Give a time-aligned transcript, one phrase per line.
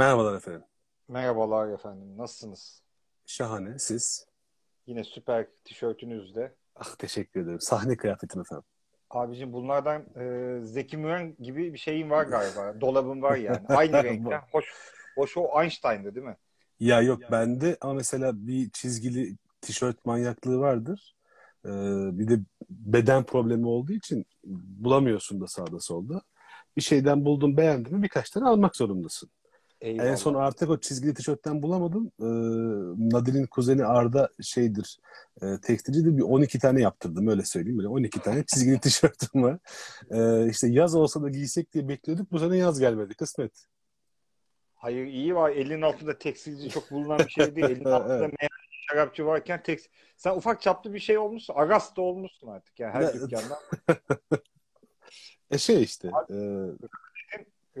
[0.00, 0.62] Merhabalar efendim.
[1.08, 2.18] Merhabalar efendim.
[2.18, 2.82] Nasılsınız?
[3.26, 3.78] Şahane.
[3.78, 4.26] Siz?
[4.86, 6.54] Yine süper tişörtünüzle.
[6.76, 7.60] Ah teşekkür ederim.
[7.60, 8.64] Sahne kıyafetim efendim.
[9.10, 12.74] Abicim bunlardan e, Zeki Müren gibi bir şeyin var galiba.
[12.80, 13.66] Dolabın var yani.
[13.68, 14.40] Aynı renkte.
[14.52, 14.74] Hoş,
[15.16, 16.36] hoş o Einstein'dı değil mi?
[16.80, 21.16] Ya yok bende ama mesela bir çizgili tişört manyaklığı vardır.
[21.64, 21.68] Ee,
[22.18, 24.26] bir de beden problemi olduğu için
[24.78, 26.22] bulamıyorsun da sağda solda.
[26.76, 29.30] Bir şeyden buldun beğendin mi birkaç tane almak zorundasın.
[29.80, 30.10] Eyvallah.
[30.10, 32.12] En son artık o çizgili tişörtten bulamadım.
[32.20, 32.24] Ee,
[33.14, 34.98] Nadir'in kuzeni Arda şeydir,
[35.42, 36.16] e, tekstilcidir.
[36.16, 37.78] Bir 12 tane yaptırdım öyle söyleyeyim.
[37.78, 39.58] Böyle 12 tane çizgili tişörtüm var.
[40.10, 42.32] Ee, işte yaz olsa da giysek diye bekliyorduk.
[42.32, 43.14] Bu sene yaz gelmedi.
[43.14, 43.66] Kısmet.
[44.74, 45.50] Hayır iyi var.
[45.50, 47.66] Elinin altında tekstilci çok bulunan bir şey değil.
[47.70, 48.20] Elinin altında Evet.
[48.40, 49.80] meyhane şarapçı varken tek...
[50.16, 51.54] Sen ufak çaplı bir şey olmuşsun.
[51.56, 53.58] Agasta olmuşsun artık yani her Ne- dükkanda.
[55.50, 56.08] E şey işte.
[56.30, 56.34] e,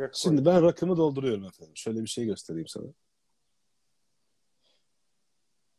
[0.00, 1.76] Rakı şimdi ben rakımı dolduruyorum efendim.
[1.76, 2.86] Şöyle bir şey göstereyim sana.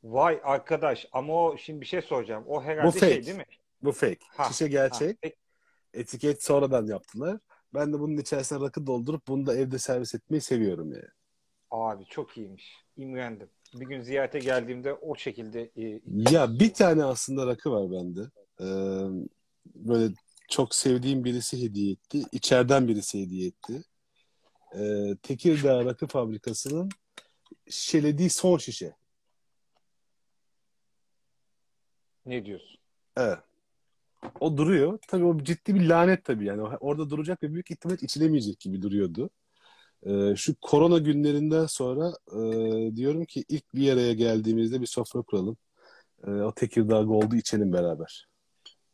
[0.03, 2.43] Vay arkadaş ama o şimdi bir şey soracağım.
[2.47, 3.13] O herhalde Bu fake.
[3.13, 3.45] şey değil mi?
[3.83, 4.17] Bu fake.
[4.27, 5.17] Ha, Şişe gerçek.
[5.25, 5.29] Ha.
[5.93, 7.39] Etiket sonradan yaptılar.
[7.73, 11.07] Ben de bunun içerisine rakı doldurup bunu da evde servis etmeyi seviyorum yani.
[11.71, 12.75] Abi çok iyiymiş.
[12.97, 13.49] İmrendim.
[13.73, 18.21] Bir gün ziyarete geldiğimde o şekilde e, Ya bir tane aslında rakı var bende.
[18.61, 18.65] Ee,
[19.75, 20.13] böyle
[20.49, 22.23] çok sevdiğim birisi hediye etti.
[22.31, 23.83] İçeriden birisi hediye etti.
[24.75, 26.89] Ee, Tekirdağ Rakı Fabrikası'nın
[27.69, 28.95] şişelediği son şişe.
[32.25, 32.79] ne diyorsun?
[33.17, 33.37] Evet.
[34.39, 34.99] O duruyor.
[35.07, 36.61] Tabii o ciddi bir lanet tabii yani.
[36.61, 39.29] Orada duracak ve büyük ihtimal içilemeyecek gibi duruyordu.
[40.05, 42.39] Ee, şu korona günlerinden sonra e,
[42.95, 45.57] diyorum ki ilk bir araya geldiğimizde bir sofra kuralım.
[46.27, 48.27] Ee, o Tekirdağ Gold'u içelim beraber.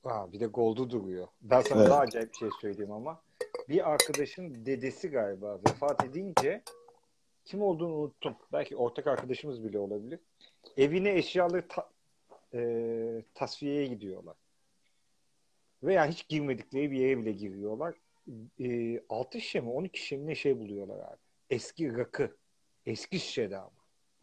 [0.03, 1.27] Aa, bir de Gold'u duruyor.
[1.41, 1.91] Ben sana Evet.
[1.91, 3.21] daha acayip bir şey söyleyeyim ama.
[3.69, 6.61] Bir arkadaşın dedesi galiba vefat edince
[7.45, 8.35] kim olduğunu unuttum.
[8.53, 10.19] Belki ortak arkadaşımız bile olabilir.
[10.77, 11.89] Evine eşyaları ta-
[12.53, 14.35] e, tasfiyeye gidiyorlar.
[15.83, 17.95] Veya hiç girmedikleri bir yere bile giriyorlar.
[18.59, 21.17] E, 6 şişe mi 12 şişe mi ne şey buluyorlar abi.
[21.49, 22.37] Eski rakı.
[22.85, 23.71] Eski şişede ama.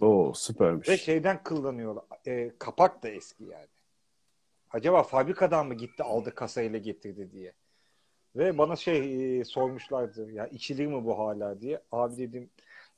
[0.00, 0.88] Oo süpermiş.
[0.88, 2.04] Ve şeyden kullanıyorlar.
[2.27, 3.66] E, kapak da eski yani.
[4.71, 7.53] Acaba fabrikadan mı gitti aldı kasayla getirdi diye.
[8.37, 10.31] Ve bana şey e, sormuşlardı.
[10.33, 11.83] Ya içilir mi bu hala diye.
[11.93, 12.50] Abi dedim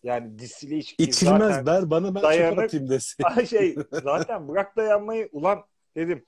[0.02, 2.62] yani distile içki İçilmez zaten ver bana ben dayanır.
[2.62, 3.24] atayım desin.
[3.48, 5.64] Şey zaten bırak dayanmayı ulan
[5.96, 6.24] dedim.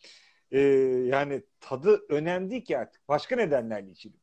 [0.53, 0.61] E,
[1.07, 3.09] yani tadı önemli değil ki artık.
[3.09, 4.21] Başka nedenlerle içilir.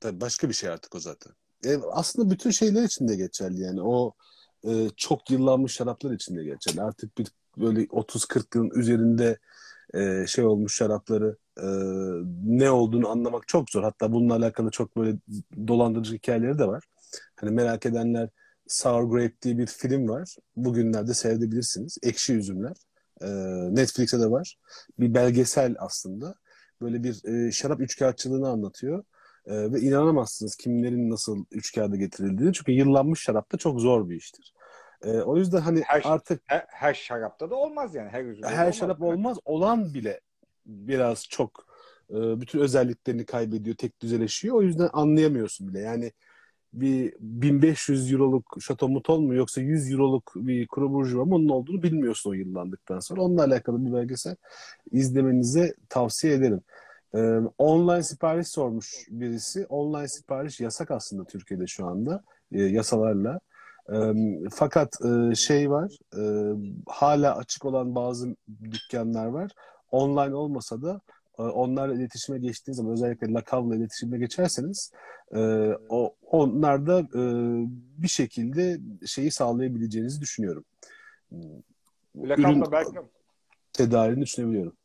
[0.00, 1.32] Tabii başka bir şey artık o zaten.
[1.64, 3.82] E, aslında bütün şeyler için de geçerli yani.
[3.82, 4.14] O
[4.64, 6.82] e, çok yıllanmış şaraplar için de geçerli.
[6.82, 7.26] Artık bir
[7.56, 9.38] böyle 30-40 yılın üzerinde
[9.94, 11.66] e, şey olmuş şarapları e,
[12.44, 13.82] ne olduğunu anlamak çok zor.
[13.82, 15.18] Hatta bununla alakalı çok böyle
[15.68, 16.84] dolandırıcı hikayeleri de var.
[17.36, 18.28] Hani merak edenler
[18.66, 20.36] Sour Grape diye bir film var.
[20.56, 21.98] Bugünlerde seyredebilirsiniz.
[22.02, 22.76] Ekşi Üzümler.
[23.22, 23.26] E,
[23.74, 24.56] Netflix'te de var.
[24.98, 26.34] Bir belgesel aslında.
[26.80, 29.04] Böyle bir e, şarap üçkağıtçılığını anlatıyor.
[29.46, 32.52] Ee, ve inanamazsınız kimlerin nasıl üç kağıda getirildiğini.
[32.52, 34.54] Çünkü yıllanmış şarap da çok zor bir iştir.
[35.02, 38.08] Ee, o yüzden hani Her artık Her, her şarapta da olmaz yani.
[38.08, 38.74] Her üzümde de her olmaz.
[38.74, 39.38] şarap olmaz.
[39.44, 40.20] Olan bile
[40.68, 41.66] biraz çok
[42.10, 44.56] e, bütün özelliklerini kaybediyor, tek düzeleşiyor.
[44.56, 45.78] O yüzden anlayamıyorsun bile.
[45.80, 46.12] Yani
[46.72, 51.82] bir 1500 euroluk Chateau Mouton mu yoksa 100 euroluk bir kuru burjuva mı onun olduğunu
[51.82, 53.22] bilmiyorsun o yıllandıktan sonra.
[53.22, 54.36] Onunla alakalı bir belgesel
[54.92, 56.60] izlemenizi tavsiye ederim.
[57.14, 59.66] Ee, online sipariş sormuş birisi.
[59.66, 63.40] Online sipariş yasak aslında Türkiye'de şu anda e, yasalarla.
[63.92, 64.12] Ee,
[64.50, 66.22] fakat e, şey var, e,
[66.86, 68.36] hala açık olan bazı
[68.70, 69.50] dükkanlar var.
[69.90, 71.00] Online olmasa da
[71.38, 74.92] e, onlarla iletişime geçtiğiniz zaman özellikle Lakav'la iletişime geçerseniz
[75.34, 75.38] e,
[75.88, 77.20] o onlar da e,
[78.02, 80.64] bir şekilde şeyi sağlayabileceğinizi düşünüyorum.
[82.16, 82.90] Lakamla Ürün belki
[83.72, 84.76] tedariğini düşünebiliyorum.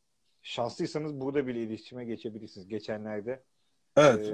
[0.41, 2.67] şanslıysanız burada bile iletişime geçebilirsiniz.
[2.67, 3.43] Geçenlerde
[3.97, 4.33] Evet.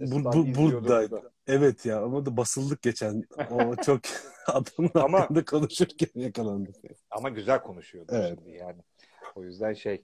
[0.00, 1.22] Bu, bu burada.
[1.46, 3.24] Evet ya ama da basıldık geçen.
[3.50, 4.00] O çok
[4.46, 6.76] adamın Ama- hakkında konuşurken yakalandık.
[7.10, 8.38] Ama güzel konuşuyordu Evet.
[8.38, 8.82] şimdi yani.
[9.36, 10.02] O yüzden şey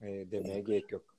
[0.00, 1.14] e, demeye gerek yok.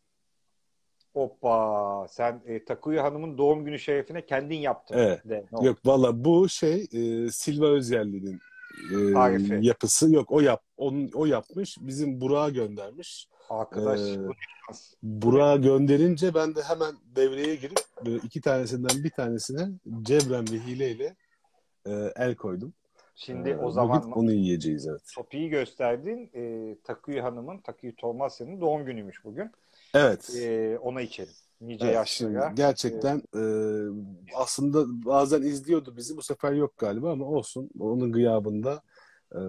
[1.13, 4.97] Hoppa sen e, Takuya Hanım'ın doğum günü şerefine kendin yaptın.
[4.97, 5.29] Evet.
[5.29, 5.45] De?
[5.61, 8.39] Yok valla bu şey e, Silva Özyerli'nin
[8.93, 9.59] e, Tarifi.
[9.61, 13.29] yapısı yok o yap onun o yapmış bizim Burak'a göndermiş.
[13.49, 14.19] Arkadaş Ee.
[15.03, 17.79] Burak'a gönderince ben de hemen devreye girip
[18.23, 19.69] iki tanesinden bir tanesine
[20.01, 21.15] cebren ve hileyle
[21.87, 22.73] e, el koydum.
[23.15, 25.11] Şimdi E, o zaman bugün onu yiyeceğiz evet.
[25.15, 26.31] Topi'yi gösterdin.
[26.35, 29.51] E, Takuya Hanım'ın, Takuya Tolmasyan'ın doğum günüymüş bugün.
[29.93, 30.35] Evet.
[30.35, 31.33] E, ona içelim.
[31.61, 32.47] nice Evet, yaşlara.
[32.47, 33.43] şimdi gerçekten e,
[34.35, 36.17] aslında bazen izliyordu bizi.
[36.17, 37.69] Bu sefer yok galiba ama olsun.
[37.79, 38.81] Onun gıyabında
[39.31, 39.39] e,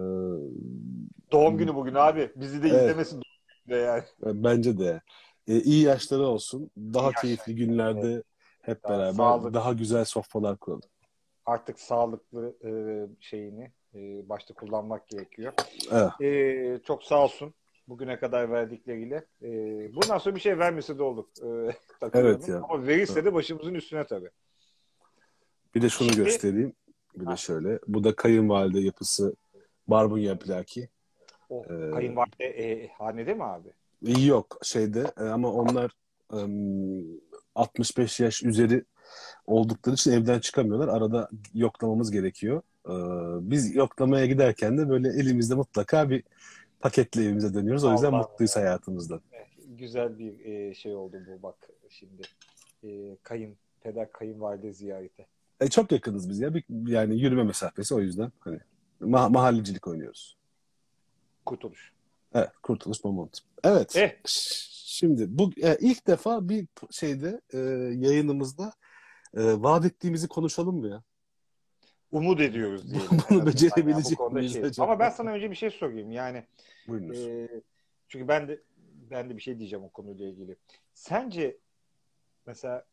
[1.31, 2.31] Doğum günü bugün abi.
[2.35, 2.81] Bizi de Evet.
[2.81, 3.21] izlemesin
[3.69, 4.03] doğum yani.
[4.43, 5.01] bence de
[5.47, 6.71] e, iyi yaşları olsun.
[6.77, 8.23] Daha İyi keyifli günlerde
[8.61, 9.53] hep Daha beraber sağlıklı.
[9.53, 10.81] daha güzel sofralar kuralım.
[11.47, 12.71] Artık sağlıklı e,
[13.19, 15.53] şeyini e, başta kullanmak gerekiyor.
[15.91, 16.21] Evet.
[16.21, 17.53] E, çok sağ olsun.
[17.87, 19.25] Bugüne kadar verdikleriyle.
[19.41, 19.49] E,
[19.95, 21.25] bundan sonra bir şey vermese de olur.
[21.69, 21.71] E.
[22.13, 22.57] Evet ya.
[22.69, 24.29] Ama verirse de başımızın üstüne tabii.
[25.75, 26.73] Bir de şunu Şimdi- göstereyim.
[27.15, 27.31] Bir Ha.
[27.31, 27.79] de şöyle.
[27.87, 29.35] Bu da kayınvalide yapısı
[29.87, 30.89] barbunya plaki.
[31.49, 33.69] O Ee, kayınvalide e, hanede mi abi?
[34.25, 35.91] Yok şeyde e, ama onlar
[36.33, 37.19] em,
[37.55, 38.83] 65 yaş üzeri
[39.45, 40.87] oldukları için evden çıkamıyorlar.
[40.87, 42.61] Arada yoklamamız gerekiyor.
[42.85, 42.91] Ee,
[43.51, 46.23] Biz yoklamaya giderken de böyle elimizde mutlaka bir
[46.79, 47.83] paketle evimize dönüyoruz.
[47.83, 49.21] O yüzden Allah mutluyuz hayatımızdan.
[49.67, 51.55] Güzel bir e, şey oldu bu bak
[51.89, 52.21] şimdi.
[52.83, 55.25] E, kayın, peder kayınvalide ziyareti.
[55.61, 56.53] E, çok yakınız biz ya.
[56.53, 58.59] Bir, yani yürüme mesafesi o yüzden hani
[59.01, 60.37] ma- mahallecilik oynuyoruz.
[61.45, 61.91] Kurtuluş.
[62.33, 63.39] Evet, Kurtuluş Moment.
[63.63, 63.95] Evet.
[63.95, 64.11] Eh.
[64.25, 67.57] Şimdi bu e, ilk defa bir şeyde e,
[68.07, 68.73] yayınımızda
[69.37, 71.03] e, vaat ettiğimizi konuşalım mı ya?
[72.11, 73.01] Umut ediyoruz diye.
[73.29, 74.63] Bunu becerebilecek Yani miyiz şey.
[74.63, 74.85] acaba?
[74.85, 76.11] Ama ben sana önce bir şey sorayım.
[76.11, 76.43] Yani
[76.87, 77.17] Buyurunuz.
[77.27, 77.61] e,
[78.07, 78.61] çünkü ben de
[79.11, 80.55] ben de bir şey diyeceğim o konuyla ilgili.
[80.93, 81.57] Sence
[82.45, 82.85] mesela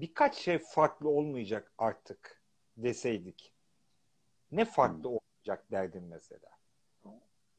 [0.00, 2.42] birkaç şey farklı olmayacak artık
[2.76, 3.52] deseydik.
[4.52, 6.48] Ne farklı olacak derdin mesela?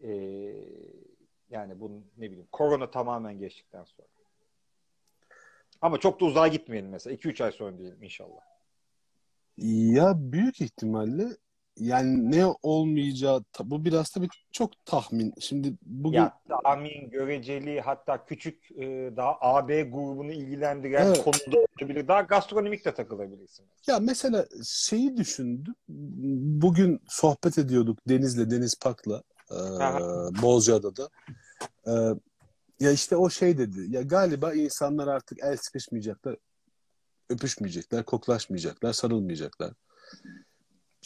[0.04, 0.10] E,
[1.50, 4.08] yani bunun ne bileyim korona tamamen geçtikten sonra.
[5.84, 7.14] Ama çok da uzağa gitmeyelim mesela.
[7.16, 8.40] 2-3 ay sonra diyelim inşallah.
[9.58, 11.28] Ya büyük ihtimalle
[11.78, 15.34] yani ne olmayacağı bu biraz tabii çok tahmin.
[15.40, 21.24] Şimdi bugün Ya tahmin, göreceli hatta küçük e, daha AB grubunu ilgilendiren Evet.
[21.24, 22.08] konuda olabilir.
[22.08, 23.66] Daha gastronomik de takılabilirsin.
[23.88, 25.76] ya mesela şeyi düşündüm.
[26.62, 30.30] Bugün sohbet ediyorduk Deniz'le, Deniz Pak'la e, Aha.
[30.42, 31.10] Bozcaada'da.
[31.88, 31.92] E,
[32.84, 33.86] ya işte o şey dedi.
[33.90, 36.36] Ya galiba insanlar artık el sıkışmayacaklar,
[37.30, 39.74] öpüşmeyecekler, koklaşmayacaklar, sarılmayacaklar.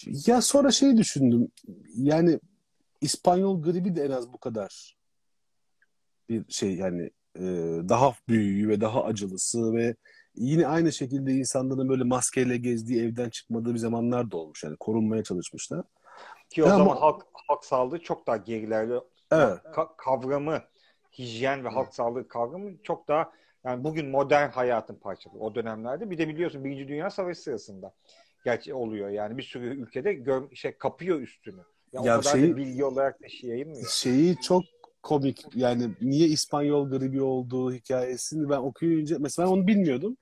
[0.05, 1.47] Ya sonra şey düşündüm.
[1.95, 2.39] Yani
[3.01, 4.97] İspanyol gribi de en az bu kadar
[6.29, 7.41] bir şey yani e,
[7.89, 9.95] daha büyüğü ve daha acılısı ve
[10.35, 14.63] yine aynı şekilde insanların böyle maskeyle gezdiği evden çıkmadığı bir zamanlar da olmuş.
[14.63, 15.83] Yani korunmaya çalışmışlar.
[16.49, 18.99] Ki o Ama- zaman halk, halk sağlığı çok daha gerilerde.
[19.31, 19.57] Evet.
[19.63, 20.61] Ka- kavramı,
[21.17, 23.31] hijyen ve halk sağlığı kavramı çok daha
[23.65, 26.09] yani bugün modern hayatın parçası o dönemlerde.
[26.09, 27.93] Bir de biliyorsun Birinci Dünya Savaşı sırasında
[28.45, 31.61] gerçi oluyor yani bir sürü ülkede gör, şey kapıyor üstünü.
[31.93, 33.87] Ya, Ya o kadar şeyi- bilgi olarak da şey yayılmıyor.
[33.89, 34.63] Şeyi çok
[35.03, 40.17] komik yani niye İspanyol gribi olduğu hikayesini ben okuyunca mesela onu bilmiyordum.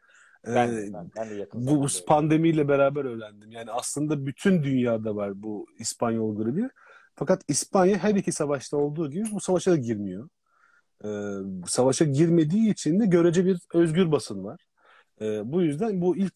[0.47, 3.51] Ben, Ee, ben, ben de yakın bu zamanda pandemiyle beraber öğrendim.
[3.51, 6.69] Yani aslında bütün dünyada var bu İspanyol gribi.
[7.15, 10.29] Fakat İspanya her iki savaşta olduğu gibi bu savaşa da girmiyor.
[11.03, 11.07] Ee,
[11.67, 14.65] savaşa girmediği için de görece bir özgür basın var.
[15.21, 16.33] Ee, bu yüzden bu ilk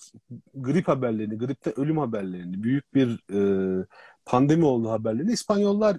[0.56, 3.86] grip haberlerini, gripte ölüm haberlerini, büyük bir e,
[4.26, 5.98] pandemi olduğu haberlerini İspanyollar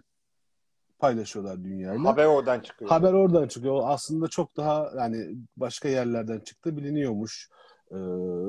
[0.99, 2.05] paylaşıyorlar dünyayla.
[2.05, 2.91] Haber oradan çıkıyor.
[2.91, 3.81] Haber oradan çıkıyor.
[3.85, 7.49] Aslında çok daha yani başka yerlerden çıktı biliniyormuş.
[7.91, 7.97] Ee,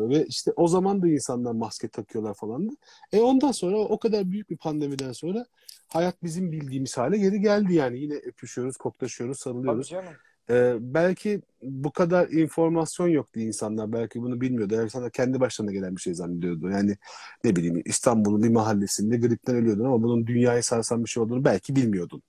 [0.10, 2.70] ve işte o zaman da insanlar maske takıyorlar falan.
[2.70, 2.72] da.
[3.14, 5.46] E ondan sonra o kadar büyük bir pandemiden sonra
[5.88, 8.00] hayat bizim bildiğimiz hale geri geldi yani.
[8.00, 9.88] Yine öpüşüyoruz, koklaşıyoruz, Tabii sarılıyoruz.
[9.90, 10.14] canım.
[10.50, 13.94] Ee, belki bu kadar informasyon yoktu insanlar.
[13.94, 14.74] Belki bunu bilmiyordu.
[14.74, 16.70] Yani sana kendi başlarına gelen bir şey zannediyordu.
[16.70, 16.98] Yani
[17.44, 21.76] ne bileyim İstanbul'un bir mahallesinde gripten ölüyordun ama bunun dünyayı sarsan bir şey olduğunu belki
[21.76, 22.22] bilmiyordun.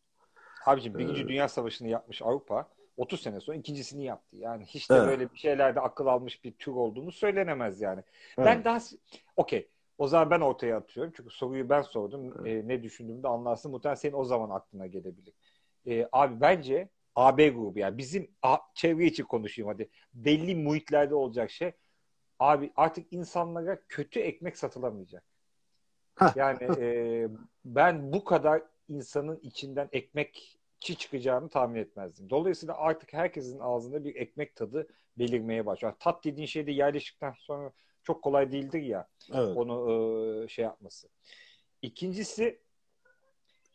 [0.67, 2.69] Abicim Birinci Ee, Dünya Savaşı'nı yapmış Avrupa.
[2.97, 4.37] 30 sene sonra ikincisini yaptı.
[4.37, 5.07] Yani hiç de Evet.
[5.07, 8.03] böyle bir şeylerde akıl almış bir tür olduğunu söylenemez yani.
[8.39, 8.47] Evet.
[8.47, 8.79] Ben daha
[9.37, 9.69] okey.
[9.99, 11.13] O zaman ben ortaya atıyorum.
[11.17, 12.47] Çünkü soruyu ben sordum.
[12.47, 13.71] Ee, ne düşündüğümü de anlarsın.
[13.71, 15.35] Muhtemelen senin o zaman aklına gelebilir.
[15.87, 19.91] Ee, abi bence AB grubu yani bizim a- çevre için konuşayım hadi.
[20.15, 21.73] Belli muhitlerde olacak şey.
[22.39, 25.25] Abi artık insanlara kötü ekmek satılamayacak.
[26.37, 27.29] Yani e,
[27.65, 29.89] ben bu kadar insanın içinden
[30.83, 32.31] ekmekçi çıkacağını tahmin etmezdim.
[32.31, 34.87] Dolayısıyla artık herkesin ağzında bir ekmek tadı
[35.19, 35.95] belirmeye başlıyor.
[36.01, 37.73] Tat dediğin şey de yerleştikten sonra
[38.03, 39.57] çok kolay değildir ya Evet.
[39.57, 39.75] onu
[40.45, 41.09] e, şey yapması.
[41.83, 42.59] İkincisi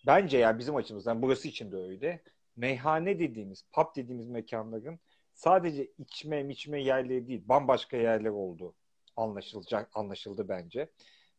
[0.08, 2.22] bence yani bizim açımızdan burası için de öyle.
[2.56, 5.00] Meyhane dediğimiz, pub dediğimiz mekanların
[5.34, 8.74] sadece içme içme yerleri değil, bambaşka yerler olduğu
[9.16, 10.90] anlaşılacak anlaşıldı bence.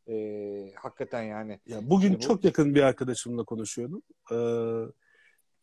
[0.08, 0.14] E,
[0.74, 4.02] hakikaten yani Ya bugün İşte bu- çok yakın bir arkadaşımla konuşuyordum.
[4.32, 4.36] Ee,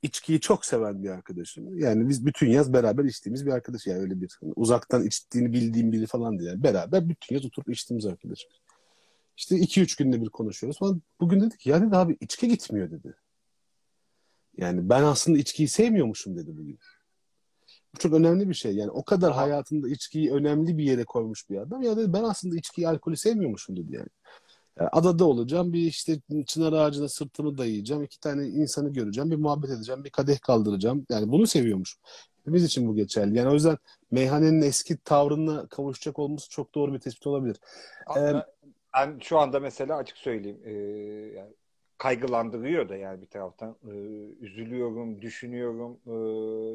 [0.05, 1.79] içkiyi çok seven bir arkadaşım.
[1.79, 3.87] Yani biz bütün yaz beraber içtiğimiz bir arkadaş.
[3.87, 6.49] Yani öyle bir hani uzaktan içtiğini bildiğim biri falan değil.
[6.49, 8.51] Yani beraber bütün yaz oturup içtiğimiz arkadaşım.
[9.37, 11.01] İşte iki üç günde bir konuşuyoruz falan.
[11.19, 13.13] Bugün dedik ya dedi abi içki gitmiyor dedi.
[14.57, 16.79] Yani ben aslında içkiyi sevmiyormuşum dedi bugün.
[17.95, 18.75] Bu çok önemli bir şey.
[18.75, 21.81] Yani o kadar hayatında içkiyi önemli bir yere koymuş bir adam.
[21.81, 24.09] Ya dedi ben aslında içkiyi, alkolü sevmiyormuşum dedi yani.
[24.79, 29.69] Yani adada olacağım, bir işte çınar ağacına sırtımı dayayacağım, iki tane insanı göreceğim, bir muhabbet
[29.69, 31.05] edeceğim, bir kadeh kaldıracağım.
[31.09, 31.97] Yani bunu seviyormuş.
[32.39, 33.37] Hepimiz için bu geçerli.
[33.37, 33.77] Yani o yüzden
[34.11, 37.57] meyhanenin eski tavrına kavuşacak olması çok doğru bir tespit olabilir.
[38.17, 38.33] Ee,
[38.95, 40.71] ben şu anda mesela açık söyleyeyim e,
[41.37, 41.53] yani
[41.97, 43.93] kaygılandırıyor da yani bir taraftan e,
[44.41, 45.97] üzülüyorum, düşünüyorum.
[46.07, 46.15] E,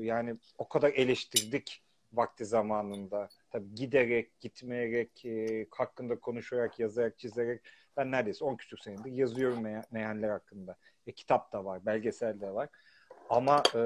[0.06, 3.28] yani o kadar eleştirdik vakti zamanında.
[3.50, 7.60] Tabii giderek, gitmeyerek, e, hakkında konuşarak, yazarak, çizerek
[7.96, 10.76] ben neredeyse 10 küsur senedir yazıyorum mey- meyhaneler hakkında.
[11.06, 12.68] E, kitap da var, belgesel de var.
[13.30, 13.80] Ama e,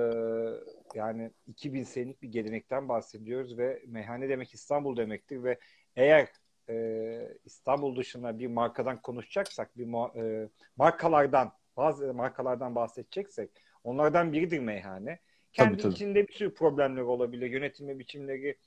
[0.94, 5.58] yani 2000 senelik bir gelenekten bahsediyoruz ve meyhane demek İstanbul demektir ve
[5.96, 6.28] eğer
[6.68, 13.50] e, İstanbul dışında bir markadan konuşacaksak, bir e, markalardan, bazı markalardan bahsedeceksek
[13.84, 15.18] onlardan biridir meyhane.
[15.52, 15.92] Kendi Tabii, tabii.
[15.92, 17.50] içinde bir sürü problemler olabilir.
[17.50, 18.58] Yönetilme biçimleri,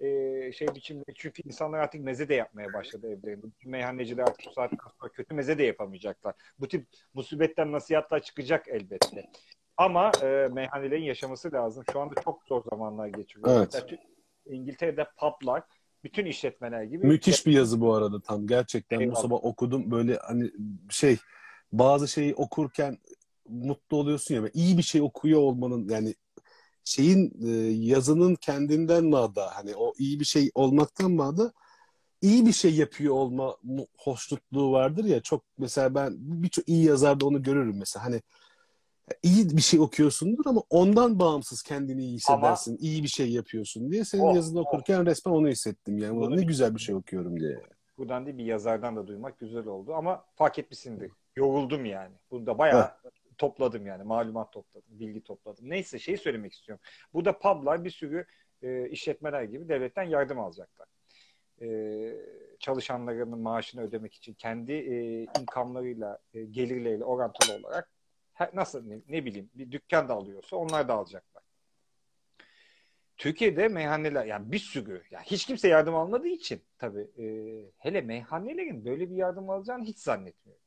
[0.00, 1.14] e, şey biçimleri.
[1.14, 3.46] Çünkü insanlar artık meze de yapmaya başladı evlerinde.
[3.46, 6.34] Bütün meyhaneciler artık bu saatten sonra kötü meze de yapamayacaklar.
[6.58, 9.30] Bu tip musibetten nasihatler çıkacak elbette.
[9.76, 11.84] Ama e, meyhanelerin yaşaması lazım.
[11.92, 13.56] Şu anda çok zor zamanlar geçiriyor.
[13.56, 14.00] Evet.
[14.46, 15.62] İngiltere'de publar
[16.04, 18.46] bütün işletmeler gibi Müthiş bir yazı bu arada tam.
[18.46, 19.22] Gerçekten bu Eyvallah.
[19.22, 19.90] sabah okudum.
[19.90, 20.50] Böyle hani
[20.90, 21.16] şey
[21.72, 22.98] bazı şeyi okurken
[23.48, 24.50] mutlu oluyorsun ya.
[24.54, 26.14] iyi bir şey okuyor olmanın yani
[26.86, 27.50] şeyin e,
[27.86, 31.52] yazının kendinden mağda hani o iyi bir şey olmaktan mağda
[32.22, 33.56] iyi bir şey yapıyor olma
[33.98, 38.20] hoşnutluğu vardır ya çok mesela ben birçok iyi yazarda onu görürüm mesela hani
[39.22, 42.78] iyi bir şey okuyorsundur ama ondan bağımsız kendini iyi hissedersin.
[42.80, 44.66] iyi bir şey yapıyorsun diye senin Oh, yazını oh.
[44.66, 46.16] okurken resmen onu hissettim yani.
[46.16, 47.62] Bunu ne bir- güzel bir şey okuyorum diye.
[47.98, 49.94] buradan değil bir yazardan da duymak güzel oldu.
[49.94, 51.10] Ama fark etmişsindir.
[51.36, 52.14] Yoruldum yani.
[52.30, 52.90] Burada bayağı
[53.38, 54.02] topladım yani.
[54.02, 54.88] Malumat topladım.
[55.00, 55.70] Bilgi topladım.
[55.70, 56.84] Neyse şeyi söylemek istiyorum.
[57.14, 58.26] Burada publar bir sürü
[58.62, 60.88] e, işletmeler gibi devletten yardım alacaklar.
[61.62, 61.68] E,
[62.58, 67.90] çalışanlarının maaşını ödemek için kendi e, inkamlarıyla, e, gelirleriyle orantılı olarak
[68.34, 71.42] her, nasıl ne, ne bileyim bir dükkan da alıyorsa onlar da alacaklar.
[73.16, 77.26] Türkiye'de meyhaneler yani bir sürü yani hiç kimse yardım almadığı için tabii e,
[77.78, 80.65] hele meyhanelerin böyle bir yardım alacağını hiç zannetmiyorum.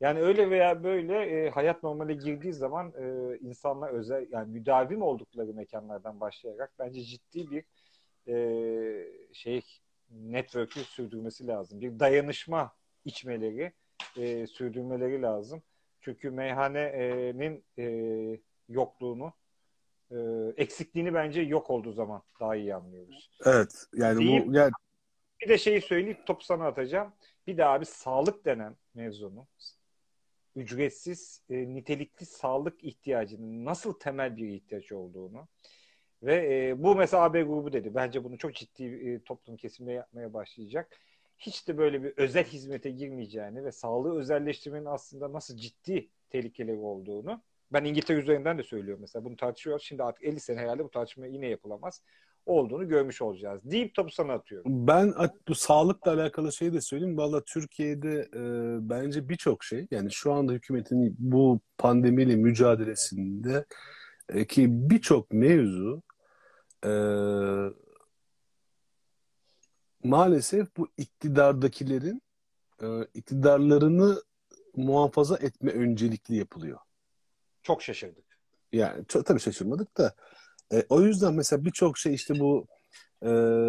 [0.00, 5.54] Yani öyle veya böyle e, hayat normale girdiği zaman e, insanlar özel yani müdavim oldukları
[5.54, 7.64] mekanlardan başlayarak bence ciddi bir
[8.32, 8.34] e,
[9.32, 9.62] şey
[10.10, 11.80] network'ü sürdürmesi lazım.
[11.80, 12.72] Bir dayanışma
[13.04, 13.72] içmeleri
[14.16, 15.62] e, sürdürmeleri lazım.
[16.00, 17.86] Çünkü meyhanenin e,
[18.68, 19.32] yokluğunu
[20.10, 20.16] e,
[20.56, 23.30] eksikliğini bence yok olduğu zaman daha iyi anlıyoruz.
[23.44, 24.46] Evet yani Değil.
[24.46, 24.72] bu yani
[25.40, 27.12] Bir de şeyi söyleyip topu sana atacağım.
[27.46, 29.46] Bir de abi sağlık denen mevzunu
[30.56, 35.48] ücretsiz e, nitelikli sağlık ihtiyacının nasıl temel bir ihtiyaç olduğunu
[36.22, 37.94] ve e, bu mesela AB grubu dedi.
[37.94, 41.00] Bence bunu çok ciddi e, toplum kesimde yapmaya başlayacak.
[41.38, 47.42] Hiç de böyle bir özel hizmete girmeyeceğini ve sağlığı özelleştirmenin aslında nasıl ciddi tehlikeleri olduğunu
[47.72, 49.82] ben İngiltere üzerinden de söylüyorum mesela bunu tartışıyoruz.
[49.84, 52.02] Şimdi artık 50 sene herhalde bu tartışma yine yapılamaz.
[52.48, 53.60] Olduğunu görmüş olacağız.
[53.64, 54.86] Deyip topu sana atıyorum.
[54.86, 55.14] ben
[55.48, 57.16] bu sağlıkla alakalı şeyi de söyleyeyim.
[57.18, 58.42] Valla Türkiye'de e,
[58.90, 63.64] bence birçok şey yani şu anda hükümetin bu pandemiyle mücadelesinde
[64.28, 66.02] e, ki birçok mevzu
[66.84, 66.90] e,
[70.04, 72.22] maalesef bu iktidardakilerin
[72.82, 74.22] e, iktidarlarını
[74.76, 76.78] muhafaza etme öncelikli yapılıyor.
[77.62, 78.24] Çok şaşırdık.
[78.72, 80.14] Yani çok, tabii şaşırmadık da
[80.72, 82.66] e, o yüzden mesela birçok şey işte bu
[83.22, 83.28] e,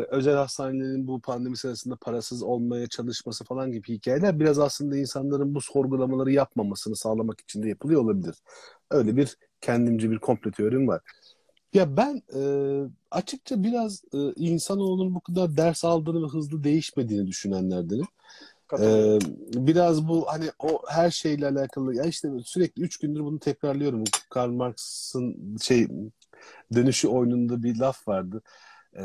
[0.09, 5.61] özel hastanelerin bu pandemi sırasında parasız olmaya çalışması falan gibi hikayeler biraz aslında insanların bu
[5.61, 8.35] sorgulamaları yapmamasını sağlamak için de yapılıyor olabilir.
[8.91, 11.01] Öyle bir kendimce bir komplo teorim var.
[11.73, 12.41] Ya ben e,
[13.11, 18.05] açıkça biraz e, insanoğlunun bu kadar ders aldığını ve hızlı değişmediğini düşünenlerdenim.
[18.79, 19.19] Ee,
[19.53, 24.03] biraz bu hani o her şeyle alakalı ya işte sürekli üç gündür bunu tekrarlıyorum.
[24.29, 25.87] Karl Marx'ın şey
[26.73, 28.41] dönüşü oyununda bir laf vardı.
[28.95, 29.01] Ee,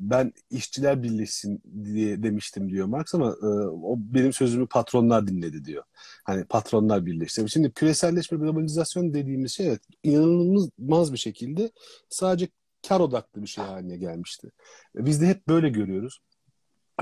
[0.00, 5.84] ben işçiler birleşsin diye demiştim diyor Marx ama e, o benim sözümü patronlar dinledi diyor.
[6.24, 7.48] Hani patronlar birleşti.
[7.48, 11.70] Şimdi küreselleşme globalizasyon dediğimiz şey evet inanılmaz bir şekilde
[12.08, 12.48] sadece
[12.88, 14.50] kar odaklı bir şey haline gelmişti.
[14.94, 16.20] Biz de hep böyle görüyoruz.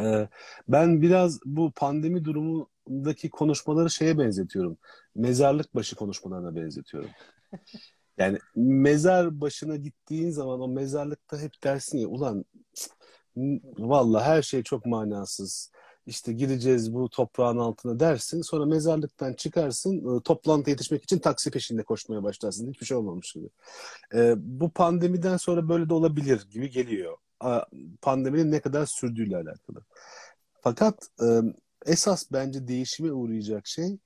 [0.00, 0.28] Ee,
[0.68, 4.76] ben biraz bu pandemi durumundaki konuşmaları şeye benzetiyorum.
[5.14, 7.10] Mezarlık başı konuşmalarına benzetiyorum.
[8.18, 12.44] Yani mezar başına gittiğin zaman o mezarlıkta hep dersin ya ulan
[13.78, 15.70] valla her şey çok manasız.
[16.06, 18.42] İşte gireceğiz bu toprağın altına dersin.
[18.42, 20.20] Sonra mezarlıktan çıkarsın.
[20.20, 22.70] Toplantıya yetişmek için taksi peşinde koşmaya başlarsın.
[22.70, 23.48] Hiçbir şey olmamış gibi.
[24.36, 27.16] Bu pandemiden sonra böyle de olabilir gibi geliyor.
[28.02, 29.84] Pandeminin ne kadar sürdüğüyle alakalı.
[30.60, 31.08] Fakat
[31.86, 33.98] esas bence değişime uğrayacak şey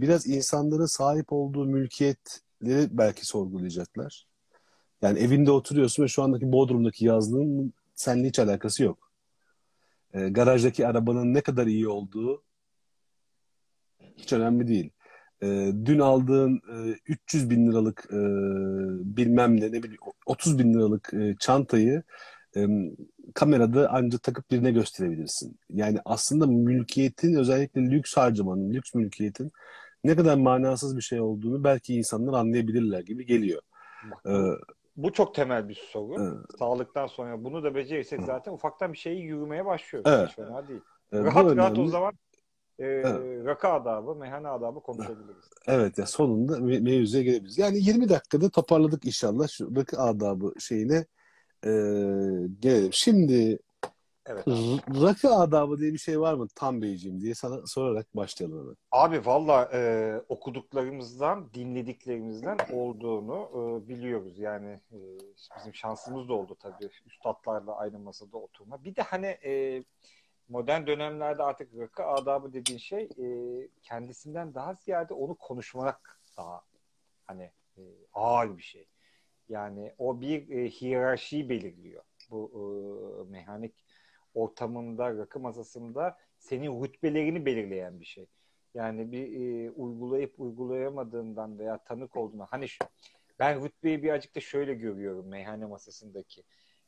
[0.00, 2.49] biraz insanların sahip olduğu mülkiyetleri
[2.90, 4.26] belki sorgulayacaklar.
[5.02, 9.10] Yani evinde oturuyorsun ve şu andaki Bodrum'daki yazlığın seninle hiç alakası yok.
[10.14, 12.42] E, garajdaki arabanın ne kadar iyi olduğu
[14.16, 14.90] hiç önemli değil.
[15.42, 18.18] E, dün aldığın e, 300 bin liralık e,
[19.16, 22.02] bilmem ne, ne bileyim 30 bin liralık e, çantayı
[22.56, 22.66] e,
[23.34, 25.58] kamerada ancak takıp birine gösterebilirsin.
[25.70, 29.52] Yani aslında mülkiyetin özellikle lüks harcamanın, lüks mülkiyetin
[30.04, 33.62] ne kadar manasız bir şey olduğunu belki insanlar anlayabilirler gibi geliyor.
[34.26, 34.32] Ee,
[34.96, 36.22] bu çok temel bir soru.
[36.22, 36.58] Evet.
[36.58, 40.10] Sağlıktan sonra bunu da becerirsek zaten ufaktan bir şeyi yürümeye başlıyoruz.
[40.14, 40.28] Evet.
[40.28, 40.80] Hiç fena değil.
[41.12, 42.12] Evet, rahat rahat o zaman
[42.78, 43.46] e, Evet.
[43.46, 45.44] rakı adabı, meyhane adabı konuşabiliriz.
[45.66, 47.58] Evet ya sonunda me- mevzuya gelebiliriz.
[47.58, 51.04] Yani 20 dakikada toparladık inşallah şu rakı adabı şeyine
[51.64, 51.70] e,
[52.60, 52.92] gelelim.
[52.92, 53.58] Şimdi
[54.26, 54.48] Evet.
[54.48, 58.76] r- rakı adabı diye bir şey var mı Tam Beyciğim diye sana sorarak başlayalım hemen.
[58.92, 64.38] Abi valla e, okuduklarımızdan, dinlediklerimizden olduğunu e, biliyoruz.
[64.38, 64.98] Yani e,
[65.58, 68.84] bizim şansımız da oldu tabii üstadlarla aynı masada oturma.
[68.84, 69.84] Bir de hani e,
[70.48, 73.26] modern dönemlerde artık rakı adabı dediğin şey e,
[73.82, 76.60] kendisinden daha ziyade onu konuşmak daha
[77.26, 77.82] hani e,
[78.14, 78.86] ağır bir şey.
[79.48, 82.02] Yani o bir e, hiyerarşiyi belirliyor.
[82.30, 83.74] Bu e, mekanik
[84.34, 88.26] ortamında, rakı masasında senin rütbelerini belirleyen bir şey.
[88.74, 92.84] Yani bir e, uygulayıp uygulayamadığından veya tanık olduğuna hani şu,
[93.38, 96.42] ben rütbeyi birazcık da şöyle görüyorum meyhane masasındaki.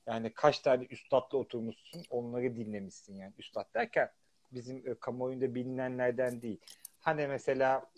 [0.07, 3.33] Yani kaç tane üstadla oturmuşsun onları dinlemişsin yani.
[3.39, 4.11] Üstad derken
[4.53, 6.61] bizim e, kamuoyunda bilinenlerden değil.
[7.01, 7.91] Hani mesela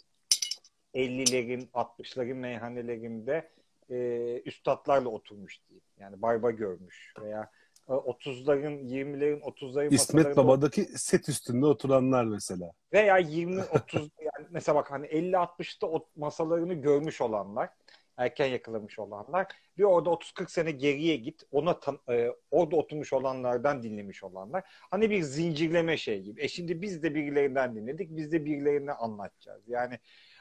[0.94, 3.50] 50'lerin 60'ların meyhanelerinde
[3.90, 5.84] e, üstadlarla oturmuş diyeyim.
[5.98, 7.50] Yani barba görmüş veya
[7.88, 12.72] 30'ların, 20'lerin, 30'ların İsmet Baba'daki set üstünde oturanlar mesela.
[12.92, 17.70] Veya 20 30 yani mesela bak hani 50 60'ta o masalarını görmüş olanlar,
[18.16, 19.46] erken yakalamış olanlar
[19.78, 21.42] bir orada 30 40 sene geriye git.
[21.52, 24.64] Ona tan- e, orada oturmuş olanlardan dinlemiş olanlar.
[24.66, 26.42] Hani bir zincirleme şey gibi.
[26.42, 28.16] E şimdi biz de birilerinden dinledik.
[28.16, 29.62] Biz de birilerine anlatacağız.
[29.68, 29.98] Yani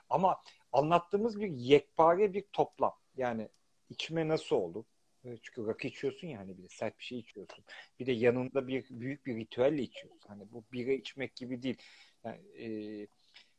[0.09, 2.93] ama anlattığımız bir yekpare bir toplam.
[3.17, 3.49] Yani
[3.89, 4.83] içme nasıl olur?
[5.23, 7.65] Çünkü rakı içiyorsun ya hani bir de sert bir şey içiyorsun.
[7.99, 10.27] Bir de yanında bir büyük bir ritüelle içiyorsun.
[10.27, 11.77] Hani bu bira içmek gibi değil.
[12.23, 13.07] Yani, e,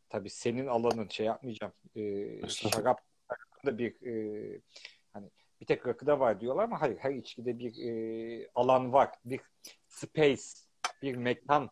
[0.09, 1.73] tabii senin alanın şey yapmayacağım.
[1.97, 3.01] E, şarap
[3.67, 4.61] da bir e,
[5.13, 9.11] hani bir tek rakıda var diyorlar ama hayır her içkide bir e, alan var.
[9.25, 9.41] Bir
[9.89, 10.43] space,
[11.03, 11.71] bir mekan,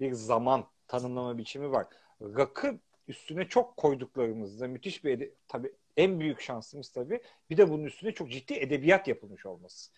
[0.00, 1.86] bir zaman tanımlama biçimi var.
[2.20, 8.12] Rakı üstüne çok koyduklarımızda müthiş bir tabii en büyük şansımız tabii bir de bunun üstüne
[8.12, 9.92] çok ciddi edebiyat yapılmış olması.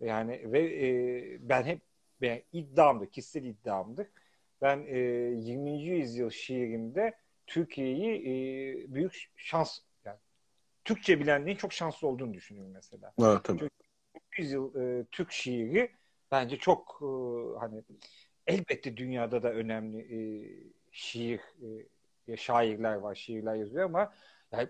[0.00, 1.80] Yani ve e, ben hep
[2.20, 4.06] ben iddiamdır, kişisel iddiamdır.
[4.62, 5.82] Ben e, 20.
[5.82, 7.14] yüzyıl şiirimde
[7.46, 10.18] Türkiye'yi e, büyük şans yani
[10.84, 13.12] Türkçe bilenliğin çok şanslı olduğunu düşünüyorum mesela.
[13.22, 13.58] Evet, tabii.
[13.58, 13.70] Çünkü
[14.38, 15.90] yüzyıl e, Türk şiiri
[16.30, 17.06] bence çok e,
[17.58, 17.82] hani
[18.46, 20.18] elbette dünyada da önemli e,
[20.92, 21.40] şiir
[22.28, 24.12] e, şairler var, şiirler yazıyor ama
[24.52, 24.68] yani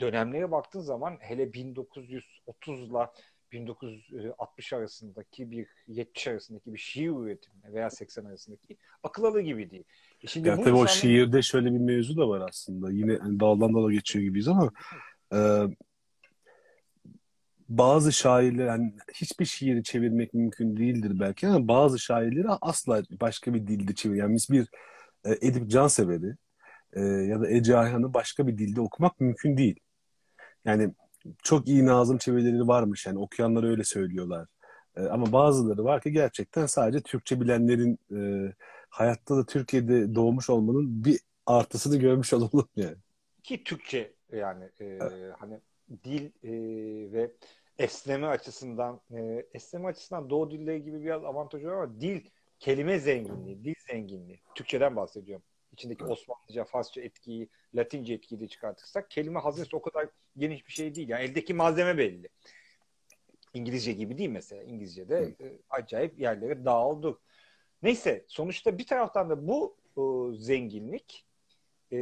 [0.00, 3.12] dönemlere baktığın zaman hele 1930'la
[3.52, 9.84] 1960 arasındaki bir 70 arasındaki bir şiir üretimi veya 80 arasındaki akıl alır gibi değil.
[10.22, 10.84] E şimdi ya tabii insanın...
[10.84, 12.90] o şiirde şöyle bir mevzu da var aslında.
[12.90, 14.72] Yine hani daldan dala geçiyor gibiyiz ama
[15.34, 15.38] e,
[17.68, 23.66] bazı şairler yani hiçbir şiiri çevirmek mümkün değildir belki ama bazı şairleri asla başka bir
[23.66, 24.16] dilde çevir.
[24.16, 24.68] Yani biz bir
[25.24, 26.36] e, Edip Cansever'i
[26.92, 29.80] e, ya da Ece Ayhan'ı başka bir dilde okumak mümkün değil.
[30.64, 30.94] Yani
[31.42, 34.46] çok iyi nazım çevirileri varmış yani okuyanlar öyle söylüyorlar.
[34.96, 38.52] E, ama bazıları var ki gerçekten sadece Türkçe bilenlerin e,
[38.88, 42.96] hayatta da Türkiye'de doğmuş olmanın bir artısını görmüş olalım yani.
[43.42, 45.34] Ki Türkçe yani e, evet.
[45.38, 45.60] hani
[46.04, 46.52] dil e,
[47.12, 47.32] ve
[47.78, 52.20] esneme açısından e, esneme açısından doğu dilleri gibi biraz avantajı var ama dil
[52.58, 54.40] kelime zenginliği, dil zenginliği.
[54.54, 55.42] Türkçeden bahsediyorum
[55.78, 56.12] içindeki evet.
[56.12, 61.08] Osmanlıca, Farsça etkiyi, Latince etkiyi de çıkartırsak kelime hazinesi o kadar geniş bir şey değil.
[61.08, 62.28] Yani eldeki malzeme belli.
[63.54, 64.62] İngilizce gibi değil mesela.
[64.62, 67.18] İngilizce'de e, acayip yerlere dağıldı.
[67.82, 70.02] Neyse sonuçta bir taraftan da bu e,
[70.36, 71.24] zenginlik
[71.92, 71.98] e,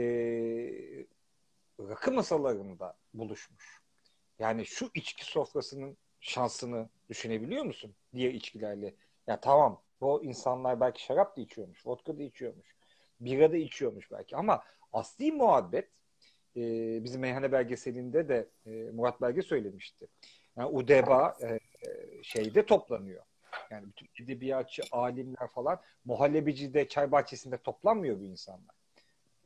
[1.80, 3.82] rakı masalarında buluşmuş.
[4.38, 7.94] Yani şu içki sofrasının şansını düşünebiliyor musun?
[8.14, 8.94] Diğer içkilerle.
[9.26, 12.75] Ya tamam bu insanlar belki şarap da içiyormuş, vodka da içiyormuş,
[13.20, 15.88] bira da içiyormuş belki ama asli muhabbet
[16.56, 16.60] e,
[17.04, 20.06] bizim meyhane belgeselinde de e, Murat Belge söylemişti.
[20.56, 21.58] Yani UDEBA e,
[22.22, 23.22] şeyde toplanıyor.
[23.70, 28.76] Yani bütün edebiyatçı, alimler falan muhallebicide, çay bahçesinde toplanmıyor bu insanlar.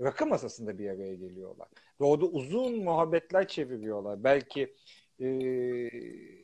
[0.01, 1.69] Rakı masasında bir araya geliyorlar.
[2.01, 4.25] Ve orada uzun muhabbetler çeviriyorlar.
[4.25, 4.75] Belki
[5.21, 5.27] e,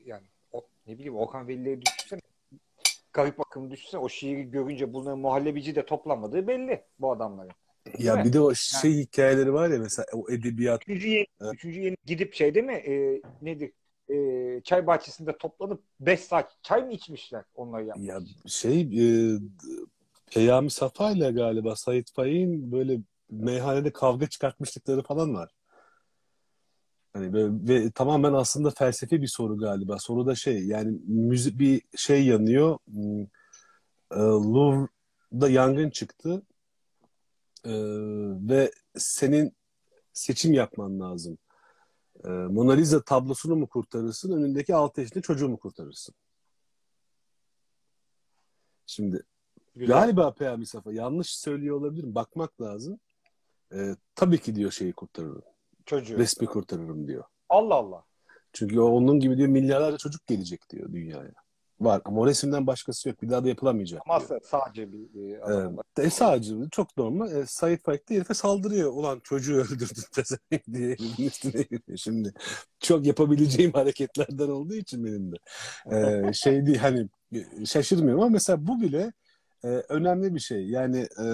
[0.05, 2.21] yani o, ne bileyim Okan Veli'leri düşünsene.
[3.17, 4.01] Garip akım düşünsene.
[4.01, 7.53] O şiiri görünce bunların muhallebici de toplanmadığı belli bu adamların.
[7.99, 10.83] Ya bir de o şey yani, hikayeleri var ya mesela o edebiyat.
[10.83, 11.55] Üçüncü yeni, evet.
[11.55, 12.73] üçüncü yeni gidip şey değil mi?
[12.73, 13.73] E, nedir?
[14.09, 19.39] E, çay bahçesinde toplanıp 5 saat çay mı içmişler onları yapmak Ya şey e,
[20.35, 22.99] Peyami Safa ile galiba Sait Faik'in böyle
[23.31, 25.51] meyhanede kavga çıkartmışlıkları falan var.
[27.17, 29.99] Hani böyle, ve tamamen aslında felsefi bir soru galiba.
[29.99, 32.79] Soru da şey yani müzik bir şey yanıyor.
[32.85, 33.23] Hmm,
[34.13, 36.43] e, Louvre'da yangın çıktı.
[37.65, 37.73] E,
[38.49, 39.53] ve senin
[40.13, 41.39] seçim yapman lazım.
[42.25, 46.15] E, Mona Lisa tablosunu mu kurtarırsın, önündeki 6 yaşında çocuğu mu kurtarırsın?
[48.87, 49.23] Şimdi
[49.75, 49.97] Güzel.
[49.97, 52.15] galiba Peyami Safa yanlış söylüyor olabilirim.
[52.15, 53.01] Bakmak lazım.
[53.73, 55.56] E, tabii ki diyor şeyi kurtarırım.
[55.87, 56.19] Çocuğu.
[56.19, 57.25] Resmi kurtarırım diyor.
[57.49, 58.05] Allah Allah.
[58.53, 61.33] Çünkü onun gibi diyor milyarlarca çocuk gelecek diyor dünyaya.
[61.81, 63.23] Var ama o resimden başkası yok.
[63.23, 64.03] Bir daha da yapılamayacak.
[64.07, 64.41] Ama diyor.
[64.45, 67.33] sadece bir, adam ee, e, sadece çok normal.
[67.33, 68.93] E, Said Faik de herife saldırıyor.
[68.93, 71.99] Ulan çocuğu öldürdün diye elinin üstüne yürüyor.
[71.99, 72.33] Şimdi
[72.81, 75.37] çok yapabileceğim hareketlerden olduğu için benim de.
[75.93, 77.09] Ee, şey değil hani
[77.67, 79.13] şaşırmıyorum ama mesela bu bile
[79.65, 80.67] e, önemli bir şey.
[80.67, 81.27] Yani e,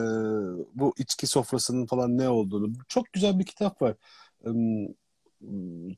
[0.75, 2.73] bu içki sofrasının falan ne olduğunu.
[2.89, 3.97] Çok güzel bir kitap var.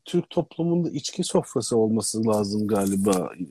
[0.05, 3.31] Türk toplumunda içki sofrası olması lazım galiba.
[3.39, 3.49] Ee,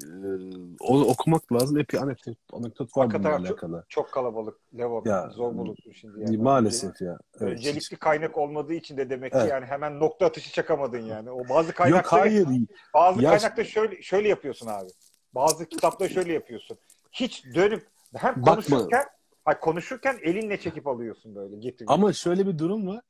[0.80, 1.78] onu okumak lazım.
[1.78, 3.78] Epey anekdot, anekdot var bununla alakalı.
[3.78, 4.60] Çok, çok kalabalık.
[4.78, 6.22] Levo ya, zor bulursun şimdi.
[6.22, 6.38] Yani.
[6.38, 7.18] Maalesef ya.
[7.40, 7.52] Evet.
[7.52, 9.52] Öncelikli kaynak olmadığı için de demek ki evet.
[9.52, 11.32] yani hemen nokta atışı çakamadın yani.
[11.32, 12.48] O bazı kaynakta Yok hayır.
[12.94, 14.90] Bazı ya, kaynakta şöyle şöyle yapıyorsun abi.
[15.36, 16.78] Bazı kitapta şöyle yapıyorsun.
[17.12, 18.56] Hiç dönüp hem Bakma.
[18.56, 19.04] konuşurken
[19.46, 21.86] Ay konuşurken elinle çekip alıyorsun böyle getir.
[21.90, 23.02] Ama şöyle bir durum var.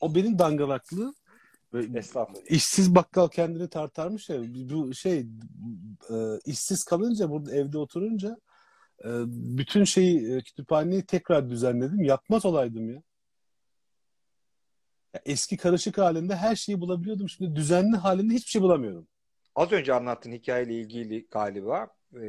[0.00, 1.14] O benim dangalaklığı
[1.94, 2.50] Estağfurullah.
[2.50, 4.42] İşsiz bakkal kendini tartarmış ya.
[4.70, 5.26] Bu şey
[6.10, 8.36] e, işsiz kalınca burada evde oturunca
[9.04, 12.04] e, bütün şeyi e, kütüphaneyi tekrar düzenledim.
[12.04, 13.02] Yapmaz olaydım ya.
[15.14, 15.20] ya.
[15.24, 17.28] Eski karışık halinde her şeyi bulabiliyordum.
[17.28, 19.08] Şimdi düzenli halinde hiçbir şey bulamıyorum.
[19.54, 22.26] Az önce anlattığın hikayeyle ilgili galiba e,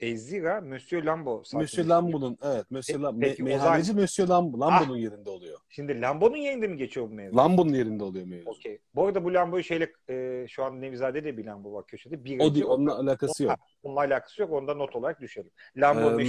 [0.00, 1.42] Ezira Monsieur Lambo.
[1.54, 4.02] Monsieur Lambo'nun evet Monsieur e, Lam peki, meyhaneci zaman...
[4.02, 5.58] Monsieur Lambo, Lambo'nun ah, yerinde oluyor.
[5.68, 7.36] Şimdi Lambo'nun yerinde mi geçiyor bu mevzu?
[7.36, 8.50] Lambo'nun yerinde oluyor mevzu.
[8.50, 8.78] Okey.
[8.94, 12.24] Bu arada bu Lambo'yu şeyle e, şu an Nevizade de bir Lambo var köşede.
[12.24, 13.58] Bir o değil, onunla alakası yok.
[13.82, 14.52] Onunla alakası yok.
[14.52, 15.50] Onda not olarak düşelim.
[15.76, 16.20] Lambo,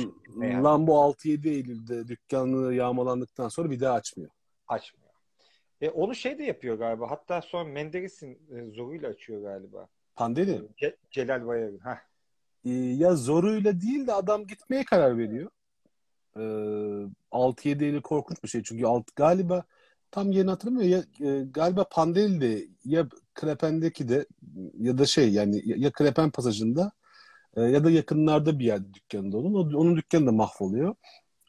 [0.44, 4.32] ee, Lambo 6-7 Eylül'de dükkanını yağmalandıktan sonra bir daha açmıyor.
[4.68, 5.12] Açmıyor.
[5.82, 7.12] E, onu şey de yapıyor galiba.
[7.12, 9.88] Hatta sonra Menderes'in e, zoruyla açıyor galiba.
[10.16, 10.62] Pandeli?
[10.78, 11.80] Ce- Celal Bayar'ın.
[11.84, 12.11] Heh
[12.66, 15.52] e, ya zoruyla değil de adam gitmeye karar veriyor.
[16.36, 18.64] E, ee, 6-7 Eylül korkunç bir şey.
[18.64, 19.64] Çünkü alt, galiba
[20.12, 24.26] tam yeni hatırlamıyorum ya e, galiba Pandeli'de ya Krepen'deki de
[24.80, 26.92] ya da şey yani ya Krepen pasajında
[27.56, 29.54] e, ya da yakınlarda bir yerde dükkanında onun.
[29.54, 30.96] O, onun dükkanı da mahvoluyor.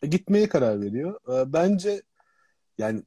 [0.03, 1.21] E, gitmeye karar veriyor.
[1.29, 2.03] E, bence
[2.79, 3.03] yani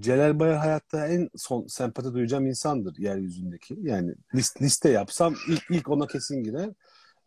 [0.00, 3.76] Celal Bayar hayatta en son sempati duyacağım insandır yeryüzündeki.
[3.82, 6.70] Yani list, liste yapsam ilk ilk ona kesin girer.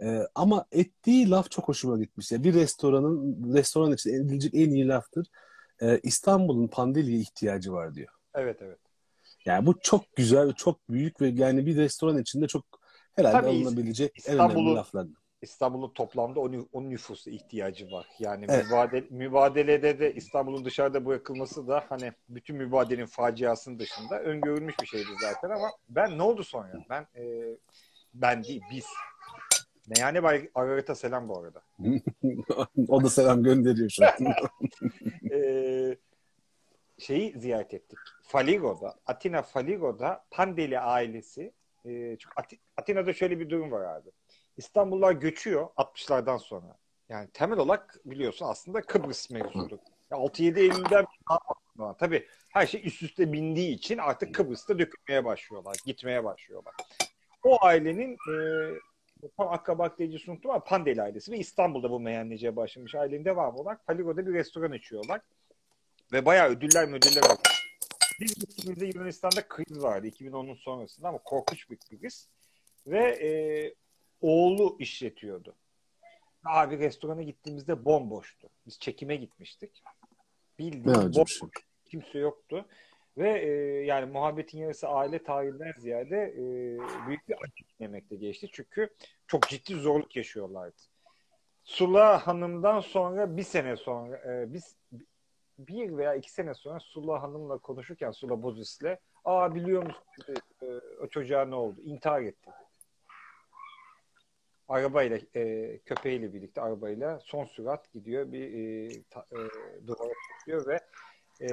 [0.01, 2.31] Ee, ama ettiği laf çok hoşuma gitmiş.
[2.31, 5.27] Yani bir restoranın restoran için edilecek en iyi laftır.
[5.81, 8.09] Ee, İstanbul'un Pandeli'ye ihtiyacı var diyor.
[8.35, 8.79] Evet evet.
[9.45, 12.65] Yani bu çok güzel, çok büyük ve yani bir restoran içinde çok
[13.15, 15.15] herhalde Tabii alınabilecek en önemli laflardan.
[15.41, 18.07] İstanbul'un toplamda o, o nüfusu ihtiyacı var.
[18.19, 18.65] Yani evet.
[18.65, 25.09] mübadele, mübadelede de İstanbul'un dışarıda bırakılması da hani bütün mübadelenin faciasının dışında öngörülmüş bir şeydi
[25.21, 26.73] zaten ama ben ne oldu sonra?
[26.89, 27.43] Ben e,
[28.13, 28.85] ben değil biz
[29.89, 31.61] Meyhane Bay Ararat'a selam bu arada.
[32.87, 34.33] o da selam gönderiyor şu an.
[35.31, 35.97] ee,
[36.97, 37.99] şeyi ziyaret ettik.
[38.23, 41.53] Faligo'da, Atina Faligo'da Pandeli ailesi
[41.85, 44.09] e, çünkü Atina'da şöyle bir durum var abi.
[44.57, 46.77] İstanbullular göçüyor 60'lardan sonra.
[47.09, 49.79] Yani temel olarak biliyorsun aslında Kıbrıs mevzudu.
[50.11, 51.05] 6-7 Eylül'den
[51.99, 56.73] tabii her şey üst üste bindiği için artık Kıbrıs'ta dökülmeye başlıyorlar, gitmeye başlıyorlar.
[57.43, 58.35] O ailenin e,
[59.37, 63.85] tam Akkabak deyince unuttum ama Pandeli ailesi ve İstanbul'da bu meyhaneciye başlamış ailenin devamı olarak
[63.85, 65.21] Faligo'da bir restoran açıyorlar.
[66.11, 67.69] Ve bayağı ödüller müdürler alıyor.
[68.19, 72.29] Biz gittiğimizde Yunanistan'da kriz vardı 2010'un sonrasında ama korkunç bir kriz.
[72.87, 73.29] Ve e,
[74.21, 75.55] oğlu işletiyordu.
[76.45, 78.49] Abi restorana gittiğimizde bomboştu.
[78.65, 79.83] Biz çekime gitmiştik.
[80.59, 81.39] Acı bir bomboş.
[81.39, 81.49] şey.
[81.85, 82.65] Kimse yoktu.
[83.19, 83.49] Ve e,
[83.85, 86.41] yani muhabbetin yarısı aile tarihinden ziyade e,
[87.07, 88.47] büyük bir acı yemekte geçti.
[88.51, 88.89] Çünkü
[89.27, 90.81] çok ciddi zorluk yaşıyorlardı.
[91.63, 94.77] Sula Hanım'dan sonra bir sene sonra e, biz
[95.59, 100.03] bir veya iki sene sonra Sula Hanım'la konuşurken Sula Bozis'le aa biliyor musun
[100.61, 100.65] e,
[101.03, 101.81] o çocuğa ne oldu?
[101.81, 102.51] İntihar etti.
[104.67, 109.39] Arabayla e, köpeğiyle birlikte arabayla son sürat gidiyor bir e, ta, e,
[109.87, 110.79] duvara çekiyor ve
[111.41, 111.49] e,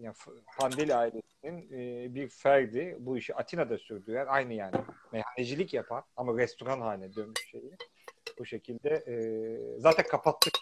[0.00, 0.14] yani
[0.58, 4.76] Pandeli ailesinin e, bir ferdi bu işi Atina'da sürdüren aynı yani
[5.12, 7.72] meyhanecilik yapan ama restoran haline dönmüş şeyi
[8.38, 9.14] bu şekilde e,
[9.78, 10.54] zaten kapattık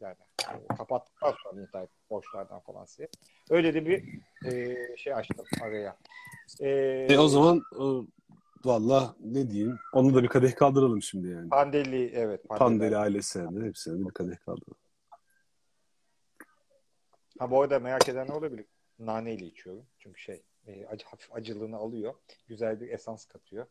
[0.00, 0.16] yani
[0.52, 3.08] e, kapattıktan sonra ettik, borçlardan falan size.
[3.50, 4.04] Öyle de bir
[4.52, 5.96] e, şey açtım araya.
[6.60, 6.68] E,
[7.10, 7.84] E o zaman e,
[8.64, 11.48] valla ne diyeyim onu da bir kadeh kaldıralım şimdi yani.
[11.48, 12.48] Pandeli evet.
[12.48, 14.81] Pandeli ailesine de hepsine de bir kadeh kaldıralım.
[17.42, 18.66] Ha bu arada merak eden ne olabilir?
[18.98, 19.86] Naneyle içiyorum.
[19.98, 22.14] Çünkü şey e, acı, hafif acılığını alıyor.
[22.48, 23.66] Güzel bir esans katıyor.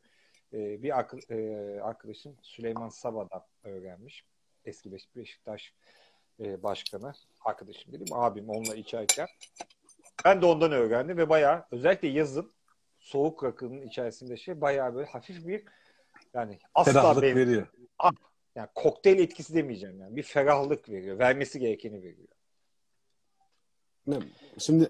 [0.54, 4.26] E, bir ak- e, arkadaşım Süleyman Saba'dan öğrenmiş.
[4.66, 5.74] Eski Beş- Beşiktaş
[6.40, 7.14] e, başkanı.
[7.42, 9.28] Arkadaşım dedim abim onunla içerken.
[10.26, 12.52] Ben de ondan öğrendim ve bayağı özellikle yazın
[13.00, 15.64] soğuk rakının içerisinde şey bayağı böyle hafif bir
[16.34, 17.68] yani asla Ferahlık benim, veriyor.
[18.56, 20.16] yani kokteyl etkisi demeyeceğim yani.
[20.16, 21.20] Bir ferahlık veriyor.
[21.20, 22.28] Vermesi gerekeni veriyor.
[24.08, 24.20] Ne?
[24.58, 24.90] Şimdi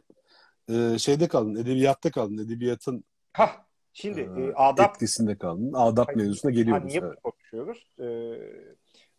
[0.69, 2.37] e, şeyde kaldın, edebiyatta kaldın.
[2.37, 5.73] Edebiyatın Hah şimdi e, e, adap etkisinde kaldın.
[5.73, 6.17] Adap Hayır.
[6.17, 6.85] mevzusuna geliyoruz.
[6.85, 7.21] niye evet.
[7.23, 7.95] konuşuyoruz?
[7.99, 8.05] Ee,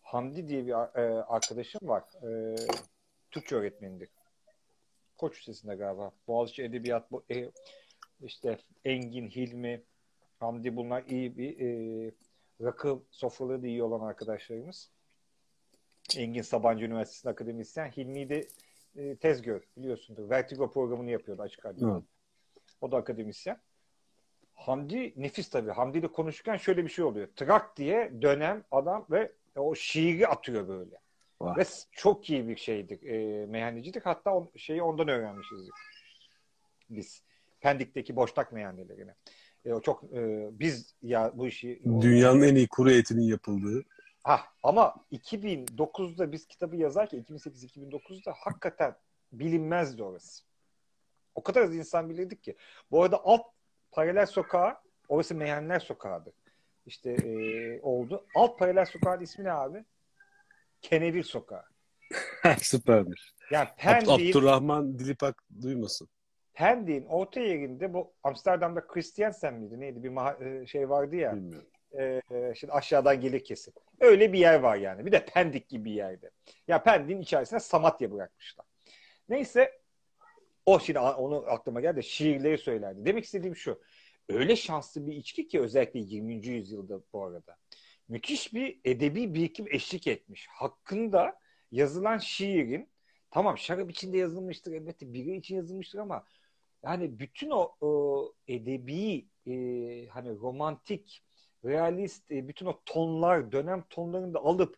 [0.03, 2.03] Hamdi diye bir e, arkadaşım var.
[2.23, 2.57] Ee,
[3.31, 4.09] Türkçe öğretmenidir.
[5.19, 6.13] Koç Lisesi'nde galiba.
[6.29, 7.51] Boğaziçi Edebiyat bu e,
[8.23, 9.83] işte Engin, Hilmi,
[10.41, 12.13] Hamdi bunlar iyi bir e,
[12.61, 14.91] rakı sofraları da iyi olan arkadaşlarımız.
[16.17, 17.91] Engin Sabancı Üniversitesi'nde akademisyen.
[17.91, 18.49] Hilmi de
[18.97, 20.31] e, tez gör biliyorsundur.
[20.31, 22.03] Vertigo programını yapıyordu açık radyoda.
[22.81, 23.61] O da akademisyen.
[24.55, 25.71] Hamdi nefis tabii.
[25.71, 27.29] Hamdi ile konuşurken şöyle bir şey oluyor.
[27.37, 30.97] Trak diye dönem adam ve o şiiri atıyor böyle.
[31.41, 31.57] Vay.
[31.57, 33.05] Ve çok iyi bir şeydik.
[33.05, 34.07] E, meyhanecilik.
[34.07, 35.69] Hatta o şeyi ondan öğrenmişiz
[36.91, 37.23] biz.
[37.61, 39.13] Pendik'teki boşnak meyhanelerini.
[39.65, 43.85] E, o çok e, biz ya bu işi Dünyanın en iyi kuru etinin yapıldığı.
[44.23, 48.97] Ha, ama 2009'da biz kitabı yazarken 2008-2009'da hakikaten
[49.33, 50.45] bilinmezdi orası.
[51.35, 52.57] O kadar az insan bilirdik ki.
[52.91, 53.47] Bu arada alt
[53.91, 56.33] paralel sokağı orası Meyhaneler Sokağı'dı.
[56.87, 58.27] İşte e, oldu.
[58.35, 59.85] Alt paralel sokağın ismi ne abi?
[60.83, 61.65] Kenevir Sokağı.
[62.59, 63.35] Süpermiş.
[63.51, 66.09] Yani Pendik'in, Abdurrahman Dilipak duymasın.
[66.55, 71.37] Pendik'in orta yerinde bu Amsterdam'da Christiansen miydi neydi bir şey vardı ya.
[71.37, 71.69] Bilmiyorum.
[71.99, 72.23] e,
[72.55, 73.73] şimdi aşağıdan gelir kesim.
[74.03, 75.07] Öyle bir yer var yani.
[75.07, 76.31] Bir de Pendik gibi bir yerde.
[76.69, 78.67] Ya Pendik'in içerisine Samatya bırakmışlar.
[79.29, 79.81] Neyse
[80.67, 82.03] o şimdi onu aklıma geldi.
[82.03, 83.05] Şiirleri söylerdi.
[83.05, 83.83] Demek istediğim şu.
[84.29, 86.47] Öyle şanslı bir içki ki özellikle 20.
[86.47, 87.57] yüzyılda bu arada.
[88.09, 90.47] Müthiş bir edebi birikim eşlik etmiş.
[90.47, 91.39] Hakkında
[91.71, 92.89] yazılan şiirin
[93.31, 96.25] tamam şarap içinde yazılmıştır elbette biri için yazılmıştır ama
[96.85, 99.53] yani bütün o, o edebi e,
[100.07, 101.23] hani romantik
[101.65, 104.77] realist e, bütün o tonlar dönem tonlarını da alıp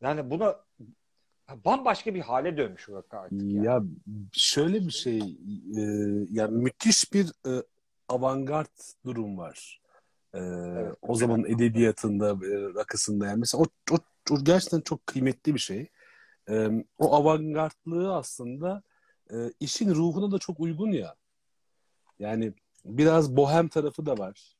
[0.00, 0.56] yani buna
[1.64, 3.42] bambaşka bir hale dönmüş rakı artık.
[3.42, 3.66] Yani.
[3.66, 3.82] Ya
[4.32, 5.18] şöyle bir şey,
[5.76, 5.80] e,
[6.30, 7.62] yani müthiş bir e,
[8.08, 9.80] avantgard durum var.
[10.34, 10.40] E,
[11.02, 13.98] o zaman edebiyatında, e, rakısında yani mesela o, o,
[14.30, 15.90] o gerçekten çok kıymetli bir şey.
[16.48, 16.68] E,
[16.98, 18.82] o avantgardlığı aslında
[19.30, 21.14] e, işin ruhuna da çok uygun ya.
[22.18, 22.52] Yani
[22.84, 24.56] biraz bohem tarafı da var.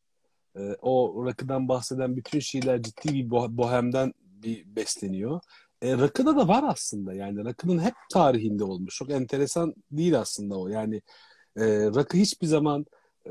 [0.56, 5.40] E, o rakıdan bahseden bütün şeyler ciddi bir bo- bohemden bir besleniyor.
[5.82, 8.96] E, rakıda da var aslında yani rakının hep tarihinde olmuş.
[8.96, 10.68] Çok enteresan değil aslında o.
[10.68, 10.96] Yani
[11.56, 12.86] e, rakı hiçbir zaman
[13.26, 13.30] e,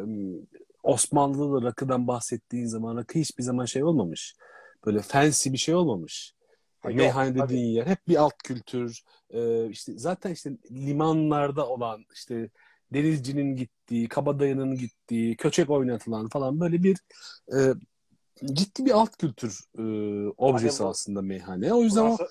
[0.84, 4.36] Osmanlı'da rakıdan bahsettiğin zaman rakı hiçbir zaman şey olmamış.
[4.86, 6.34] Böyle fancy bir şey olmamış.
[6.80, 7.50] Ha, yok, Meyhane tabii.
[7.50, 9.02] dediğin yer hep bir alt kültür.
[9.30, 12.50] E, işte zaten işte limanlarda olan işte
[12.94, 16.98] denizcinin gittiği, kabadayının gittiği, köçek oynatılan falan böyle bir
[17.54, 17.58] e,
[18.54, 19.82] ciddi bir alt kültür e,
[20.38, 21.74] objesi Hani bu- aslında meyhane.
[21.74, 22.28] O yüzden o Fransa,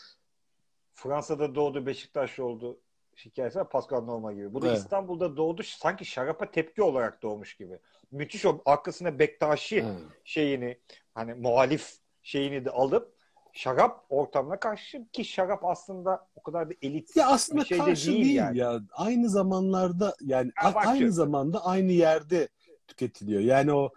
[0.94, 2.80] Fransa'da doğdu, Beşiktaşlı oldu
[3.24, 3.70] hikayesi var.
[3.70, 4.54] Pascal Noma gibi.
[4.54, 4.78] Bu da Evet.
[4.78, 5.62] İstanbul'da doğdu.
[5.62, 7.78] Sanki şarapa tepki olarak doğmuş gibi.
[8.10, 9.96] Müthiş o arkasına Bektaşi Ha.
[10.24, 10.78] şeyini
[11.14, 11.92] hani muhalif
[12.22, 13.19] şeyini de alıp
[13.52, 17.84] şarap ortamına karşı ki şarap aslında o kadar da elit Ya aslında bir şey de
[17.84, 18.58] karşı değil değil, yani.
[18.58, 18.80] ya.
[18.92, 22.48] Aynı zamanlarda yani bak aynı zamanda aynı yerde
[22.88, 23.40] tüketiliyor.
[23.40, 23.90] Yani o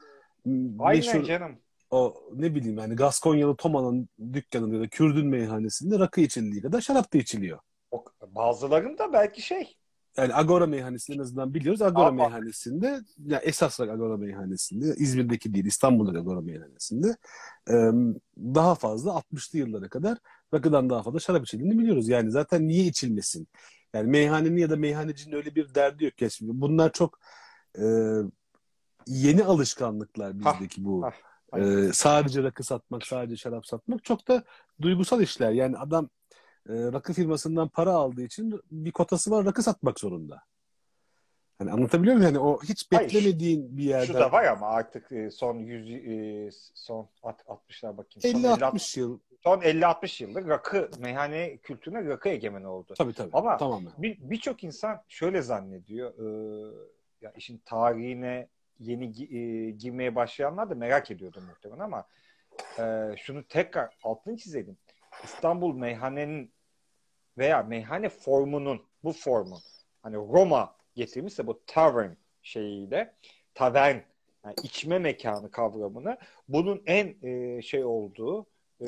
[0.79, 1.59] Aynen meşhur canım.
[1.91, 7.13] o ne bileyim yani Gaskonyalı Toma'nın dükkanında ya da Kürdün meyhanesinde rakı içildiği kadar şarap
[7.13, 7.59] da içiliyor.
[7.91, 9.77] O, bazılarında belki şey
[10.17, 11.81] Yani Agora meyhanesinde en azından biliyoruz.
[11.81, 12.13] Agora bak.
[12.13, 17.17] meyhanesinde ya esas olarak Agora meyhanesinde İzmir'deki değil İstanbul'daki Agora meyhanesinde
[17.69, 17.73] e,
[18.37, 20.17] daha fazla 60'lı yıllara kadar
[20.53, 22.07] rakıdan daha fazla şarap içildiğini biliyoruz.
[22.09, 23.47] Yani zaten niye içilmesin?
[23.93, 26.51] Yani meyhanenin ya da meyhanecinin öyle bir derdi yok ya şimdi.
[26.61, 27.19] Bunlar çok
[27.79, 27.83] e,
[29.07, 31.03] yeni alışkanlıklar bizdeki bu.
[31.03, 31.13] hah,
[31.57, 34.43] E, sadece rakı satmak, sadece şarap satmak çok da
[34.81, 35.51] duygusal işler.
[35.51, 36.09] Yani adam
[36.69, 40.41] e, rakı firmasından para aldığı için bir kotası var rakı satmak zorunda.
[41.57, 42.27] Hani anlatabiliyor muyum?
[42.27, 45.89] Yani o hiç Hayır, beklemediğin bir yerden şu da var ama artık e, son 100
[45.91, 48.41] e, son at- 60'lar bakayım.
[48.41, 52.93] Son 50-60 yıl son 50-60 yıldır rakı meyhane kültürüne rakı egemen oldu.
[52.97, 53.91] tabii tabii Ama- tamamen.
[53.97, 56.13] Bir birçok insan şöyle zannediyor.
[56.19, 56.73] e,
[57.21, 58.47] ya işin tarihine
[58.79, 59.05] yeni
[59.37, 62.05] e, girmeye başlayanlar da merak ediyordu muhtemelen ama
[62.79, 64.77] e, şunu tekrar altını çizelim.
[65.23, 66.52] İstanbul meyhanenin
[67.37, 69.59] veya meyhane formunun bu formun
[70.01, 73.13] hani Roma getirmişse bu tavern şeyiyle
[73.53, 73.97] tavern
[74.45, 76.17] yani içme mekanı kavramını
[76.47, 78.45] bunun en e, şey olduğu
[78.81, 78.87] e,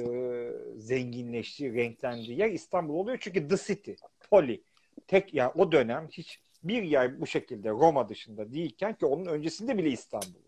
[0.75, 3.17] zenginleştiği, renklendiği yer İstanbul oluyor.
[3.21, 3.91] Çünkü The City,
[4.29, 4.63] Poli.
[5.07, 9.77] Tek yani o dönem hiç bir yer bu şekilde Roma dışında değilken ki onun öncesinde
[9.77, 10.39] bile İstanbul.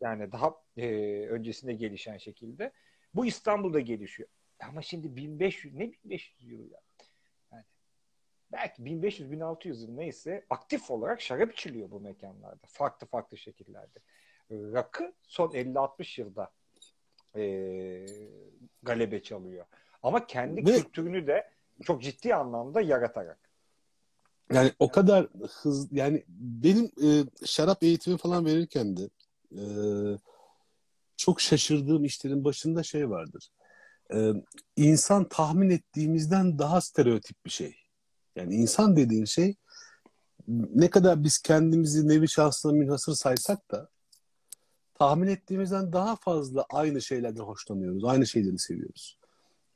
[0.00, 0.86] Yani daha e,
[1.28, 2.72] öncesinde gelişen şekilde.
[3.14, 4.28] Bu İstanbul'da gelişiyor.
[4.68, 6.80] Ama şimdi 1500 ne 1500 yıl ya?
[8.52, 12.66] Belki 1500-1600 yıl neyse aktif olarak şarap içiliyor bu mekanlarda.
[12.66, 13.98] Farklı farklı şekillerde.
[14.50, 16.50] Rakı son 50-60 yılda
[17.36, 18.06] e,
[18.82, 19.66] galebe çalıyor.
[20.02, 21.50] Ama kendi Ve- kültürünü de
[21.84, 23.38] çok ciddi anlamda yaratarak.
[24.52, 25.26] Yani o kadar
[25.62, 29.08] hız yani benim e, şarap eğitimi falan verirken de
[29.52, 29.62] e,
[31.16, 33.48] çok şaşırdığım işlerin başında şey vardır.
[34.14, 34.32] E,
[34.76, 37.79] insan tahmin ettiğimizden daha stereotip bir şey.
[38.36, 39.54] Yani insan dediğin şey
[40.48, 43.88] ne kadar biz kendimizi nevi şahsına münhasır saysak da
[44.94, 48.04] tahmin ettiğimizden daha fazla aynı şeylerden hoşlanıyoruz.
[48.04, 49.18] Aynı şeyleri seviyoruz.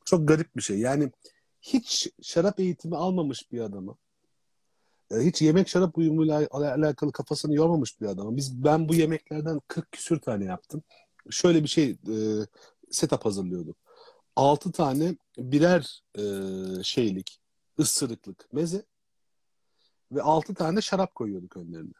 [0.04, 0.78] Çok garip bir şey.
[0.78, 1.10] Yani
[1.60, 3.96] hiç şarap eğitimi almamış bir adama
[5.10, 8.36] e, hiç yemek şarap uyumuyla al- alakalı kafasını yormamış bir adama.
[8.36, 10.82] Biz ben bu yemeklerden 40 küsür tane yaptım.
[11.30, 12.16] Şöyle bir şey e,
[12.90, 13.76] setup hazırlıyorduk.
[14.36, 16.22] 6 tane birer e,
[16.82, 17.40] şeylik,
[17.78, 18.84] ısırıklık meze
[20.12, 21.92] ve 6 tane şarap koyuyorduk önlerine.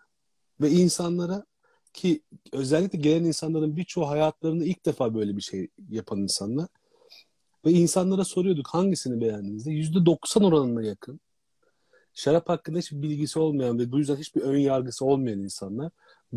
[0.61, 1.47] Ve insanlara
[1.93, 6.69] ki özellikle gelen insanların birçoğu hayatlarında ilk defa böyle bir şey yapan insanlar
[7.65, 9.77] ve insanlara soruyorduk hangisini beğendiniz diye.
[9.77, 11.21] %90 oranına yakın
[12.15, 15.91] şarap hakkında hiçbir bilgisi olmayan ve bu yüzden hiçbir ön yargısı olmayan insanlar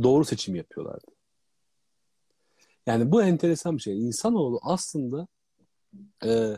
[0.03, 1.11] doğru seçim yapıyorlardı.
[2.85, 3.99] Yani bu enteresan bir şey.
[3.99, 5.27] İnsanoğlu aslında
[6.25, 6.57] e,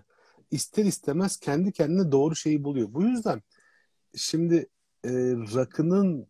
[0.52, 2.94] ister istemez kendi kendine doğru şeyi buluyor.
[2.94, 3.42] Bu yüzden
[4.16, 4.56] şimdi
[5.06, 5.12] e,
[5.56, 6.28] rakının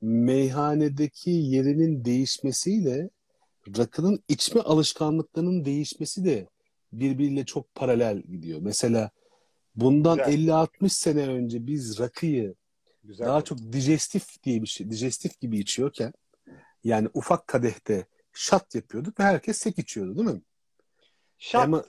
[0.00, 3.10] meyhanedeki yerinin değişmesiyle
[3.76, 6.48] rakının içme alışkanlıklarının değişmesi de
[6.92, 8.58] birbiriyle çok paralel gidiyor.
[8.62, 9.10] Mesela
[9.76, 10.48] bundan Güzel.
[10.48, 12.54] 50-60 sene önce biz rakıyı
[13.04, 13.26] Güzel.
[13.26, 13.44] daha oldu.
[13.44, 16.12] çok dijestif diye bir şey, dijestif gibi içiyorken
[16.84, 20.42] yani ufak kadehte şat yapıyorduk ve herkes sek içiyordu değil mi?
[21.38, 21.84] Şat Ama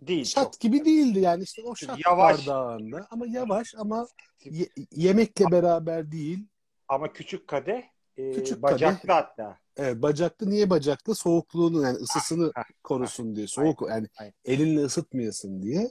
[0.00, 0.24] değil.
[0.24, 0.60] şat çok.
[0.60, 2.46] gibi değildi yani işte o şat Yavaş.
[2.46, 4.08] bardağında ama yavaş ama
[4.44, 6.46] ye- yemekle beraber değil.
[6.88, 7.82] Ama küçük kadeh
[8.16, 9.58] e, Küçük bacaklı hatta.
[9.76, 11.14] Evet, bacaklı niye bacaklı?
[11.14, 13.46] Soğukluğunu yani ısısını Ah, korusun diye.
[13.46, 14.32] Soğuk yani aynen.
[14.44, 15.90] elinle ısıtmayasın diye.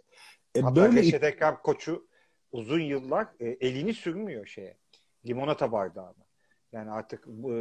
[0.55, 2.07] E Hatta böyle Reşet Ekrem Koçu
[2.51, 4.77] uzun yıllar e, elini sürmüyor şeye.
[5.25, 6.25] Limonata bardağına.
[6.71, 7.53] Yani artık e,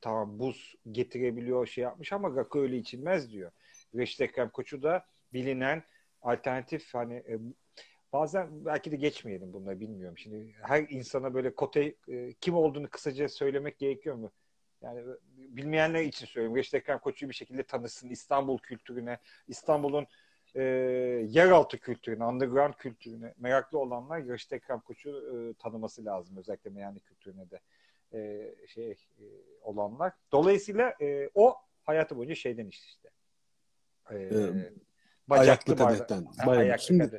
[0.00, 3.50] tamam buz getirebiliyor şey yapmış ama rakı öyle içilmez diyor.
[3.94, 5.82] Reşit Ekrem Koçu da bilinen
[6.22, 7.38] alternatif hani e,
[8.12, 10.18] bazen belki de geçmeyelim bunları bilmiyorum.
[10.18, 14.32] Şimdi her insana böyle kote e, kim olduğunu kısaca söylemek gerekiyor mu?
[14.82, 15.02] Yani
[15.36, 16.56] bilmeyenler için söylüyorum.
[16.56, 18.08] Reşit Ekrem Koçu'yu bir şekilde tanısın.
[18.10, 19.18] İstanbul kültürüne,
[19.48, 20.06] İstanbul'un
[20.54, 20.62] e,
[21.28, 26.36] yeraltı kültürüne, underground kültürüne meraklı olanlar Reşit Ekrem Koç'u e, tanıması lazım.
[26.36, 27.60] Özellikle meyhane kültürüne de
[28.14, 29.24] e, şey e,
[29.62, 30.12] olanlar.
[30.32, 33.10] Dolayısıyla e, o hayatı boyunca şeyden içti işte.
[34.10, 34.72] E, Ee,
[35.30, 36.26] bacaklı ayaklı kadehten.
[36.46, 37.18] Ayaklı Şimdi- kadeh.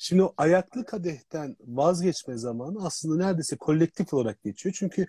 [0.00, 4.74] Şimdi o ayaklı kadehten vazgeçme zamanı aslında neredeyse kolektif olarak geçiyor.
[4.78, 5.06] Çünkü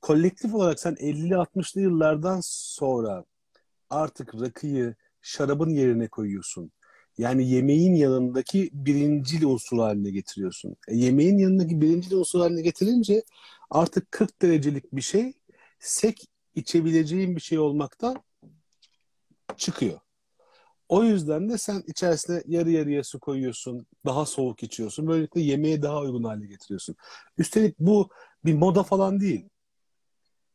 [0.00, 3.24] kolektif olarak sen 50'li 60'lı yıllardan sonra
[3.90, 6.72] artık rakıyı şarabın yerine koyuyorsun.
[7.18, 10.76] Yani yemeğin yanındaki birincil unsur haline getiriyorsun.
[10.88, 13.22] E, yemeğin yanındaki birincil unsur haline getirince
[13.70, 15.32] artık 40 derecelik bir şey
[15.78, 18.22] sek içebileceğin bir şey olmaktan
[19.56, 20.00] çıkıyor.
[20.88, 25.06] O yüzden de sen içerisine yarı yarıya su koyuyorsun, daha soğuk içiyorsun.
[25.06, 26.96] Böylelikle yemeğe daha uygun hale getiriyorsun.
[27.38, 28.08] Üstelik bu
[28.44, 29.48] bir moda falan değil.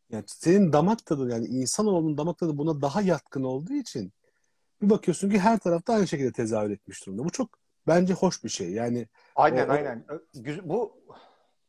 [0.09, 4.13] Yani senin damak tadın yani insanoğlunun damak tadı buna daha yatkın olduğu için
[4.81, 7.23] bir bakıyorsun ki her tarafta aynı şekilde tezahür etmiş durumda.
[7.23, 7.49] Bu çok
[7.87, 8.71] bence hoş bir şey.
[8.71, 10.05] Yani Aynen o, aynen.
[10.63, 11.01] Bu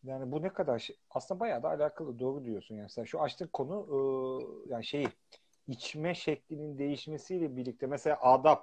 [0.04, 3.50] yani bu ne kadar şey aslında bayağı da alakalı doğru diyorsun yani sen şu açtığın
[3.52, 3.98] konu e,
[4.72, 5.08] yani şeyi
[5.68, 8.58] içme şeklinin değişmesiyle birlikte mesela adab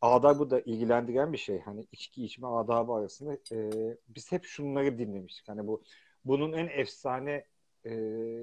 [0.00, 1.60] adabı da ilgilendiren bir şey.
[1.60, 3.70] Hani içki içme adabı arasında e,
[4.08, 5.48] biz hep şunları dinlemiştik.
[5.48, 5.82] Hani bu
[6.24, 7.44] bunun en efsane
[7.84, 7.90] e,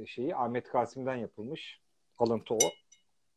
[0.08, 1.82] şeyi Ahmet Kasım'dan yapılmış.
[2.18, 2.60] Alıntı o.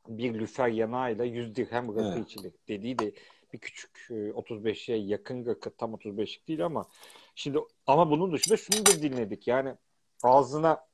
[0.09, 2.27] Bir lüfer yanağıyla 100 dirhem rakı evet.
[2.27, 3.13] içilir dediği de
[3.53, 6.89] bir küçük 35'e yakın rakı tam 35'lik değil ama
[7.35, 9.49] şimdi ama bunun dışında şunu da dinledik.
[9.49, 9.75] Yani
[10.23, 10.87] ağzına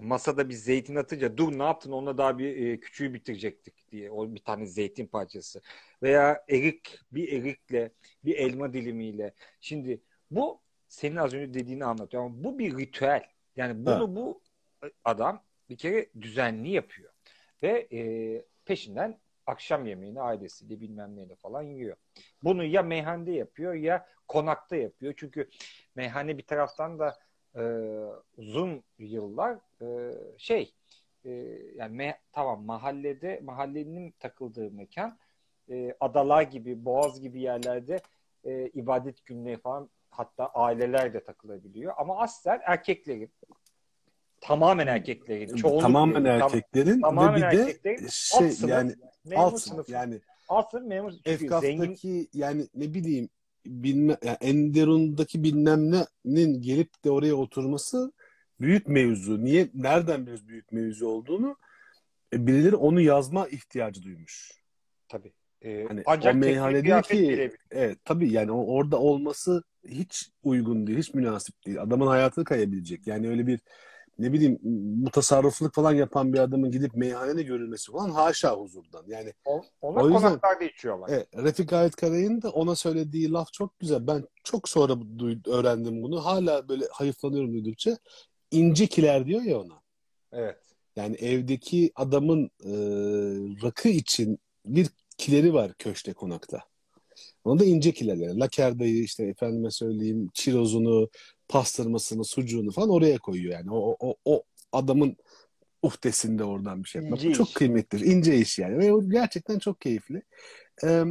[0.00, 4.34] masada bir zeytin atınca dur ne yaptın onunla daha bir e, küçüğü bitirecektik diye o
[4.34, 5.62] bir tane zeytin parçası
[6.02, 7.90] veya erik bir erikle
[8.24, 13.22] bir elma dilimiyle şimdi bu senin az önce dediğini anlatıyor ama bu bir ritüel
[13.56, 14.16] yani bunu ha.
[14.16, 14.40] bu
[15.04, 17.12] adam bir kere düzenli yapıyor
[17.62, 18.00] ve e,
[18.64, 21.96] peşinden akşam yemeğini ailesiyle bilmem neyle falan yiyor.
[22.42, 25.14] Bunu ya meyhanede yapıyor ya konakta yapıyor.
[25.16, 25.48] Çünkü
[25.94, 27.18] meyhane bir taraftan da
[27.56, 27.62] e,
[28.36, 30.74] uzun yıllar e, şey
[31.24, 31.30] e,
[31.76, 35.18] yani me, tamam mahallede mahallenin takıldığı mekan
[35.70, 38.00] e, adalar gibi boğaz gibi yerlerde
[38.44, 41.94] e, ibadet günleri falan hatta aileler de takılabiliyor.
[41.96, 43.30] Ama aslen erkeklerin
[44.40, 48.94] tamamen erkeklerin çoğunluk tamamen değil, erkeklerin tamamen ve bir erkeklerin de şey alt sınıf, yani
[49.36, 53.28] alt sınıf yani alt sınıf memur Efkaf'taki zengin yani ne bileyim
[53.66, 58.12] bilme, yani Enderun'daki bilmem ne'nin gelip de oraya oturması
[58.60, 59.44] büyük mevzu.
[59.44, 59.68] Niye?
[59.74, 61.56] Nereden biliyoruz büyük mevzu olduğunu?
[62.32, 64.50] E, birileri onu yazma ihtiyacı duymuş.
[65.08, 65.32] tabii.
[65.62, 69.62] Ee, Hani ancak o teknik meyhane diyor kıyafet ki evet tabii yani o- orada olması
[69.88, 71.82] hiç uygun değil, hiç münasip değil.
[71.82, 73.06] Adamın hayatı kayabilecek.
[73.06, 73.60] Yani öyle bir
[74.18, 74.58] ne bileyim
[75.02, 79.04] mutasarrıflık falan yapan bir adamın gidip meyhanede görülmesi falan haşa huzurdan.
[79.06, 81.08] Yani O- O yüzden- konaklarda içiyorlar.
[81.12, 84.06] Evet, Refik Halit Karay'ın da ona söylediği laf çok güzel.
[84.06, 86.24] Ben çok sonra duy- öğrendim bunu.
[86.24, 87.98] Hala böyle hayıflanıyorum duydukça.
[88.50, 89.80] İncekiler diyor ya ona.
[90.32, 90.58] Evet.
[90.96, 92.72] Yani evdeki adamın e,
[93.66, 94.88] rakı için bir
[95.18, 96.60] kileri var köşte konakta.
[97.44, 98.40] Ona da incekiler yani.
[98.40, 101.10] Lakerdayı işte efendime söyleyeyim çirozunu,
[101.48, 103.70] pastırmasını, sucuğunu falan oraya koyuyor yani.
[103.70, 104.42] O, o, o
[104.72, 105.16] adamın
[105.82, 107.24] uhdesinde oradan bir şey yapmak.
[107.24, 107.54] İnce çok iş.
[107.54, 108.04] kıymetlidir.
[108.06, 108.78] İnce iş yani.
[108.78, 110.22] Ve o gerçekten çok keyifli.
[110.84, 111.04] Ee,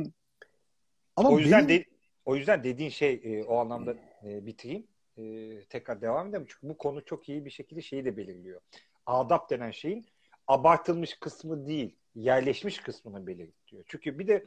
[1.16, 1.86] ama o yüzden benim- de,
[2.26, 3.96] o yüzden dediğin şey e, o anlamda
[4.26, 4.88] e, bitireyim.
[5.18, 5.24] E,
[5.70, 6.46] tekrar devam edelim.
[6.50, 8.62] Çünkü bu konu çok iyi bir şekilde şeyi de belirliyor.
[9.06, 10.06] Adap denen şeyin
[10.48, 13.84] abartılmış kısmı değil, yerleşmiş kısmını belirtiyor.
[13.88, 14.46] Çünkü bir de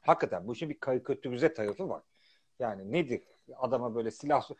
[0.00, 2.02] hakikaten bu işin bir karikatürize tarafı var.
[2.58, 3.22] Yani nedir?
[3.56, 4.50] Adama böyle silah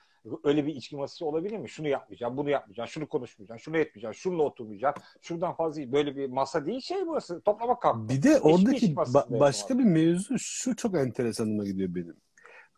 [0.45, 1.69] öyle bir içki masası olabilir mi?
[1.69, 6.67] Şunu yapmayacağım, bunu yapmayacağım, şunu konuşmayacağım, şunu etmeyeceğim, şununla oturmayacağım, şuradan fazla böyle bir masa
[6.67, 7.41] değil şey burası.
[7.41, 8.15] Toplama kampı.
[8.15, 12.17] Bir de oradaki ba- başka bir mevzu şu çok enteresanıma gidiyor benim.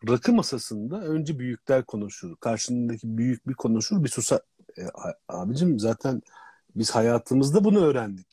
[0.09, 2.35] Rakı masasında önce büyükler konuşur.
[2.35, 4.41] Karşındaki büyük bir konuşur bir susa.
[4.77, 4.81] E,
[5.27, 6.21] abicim zaten
[6.75, 8.27] biz hayatımızda bunu öğrendik.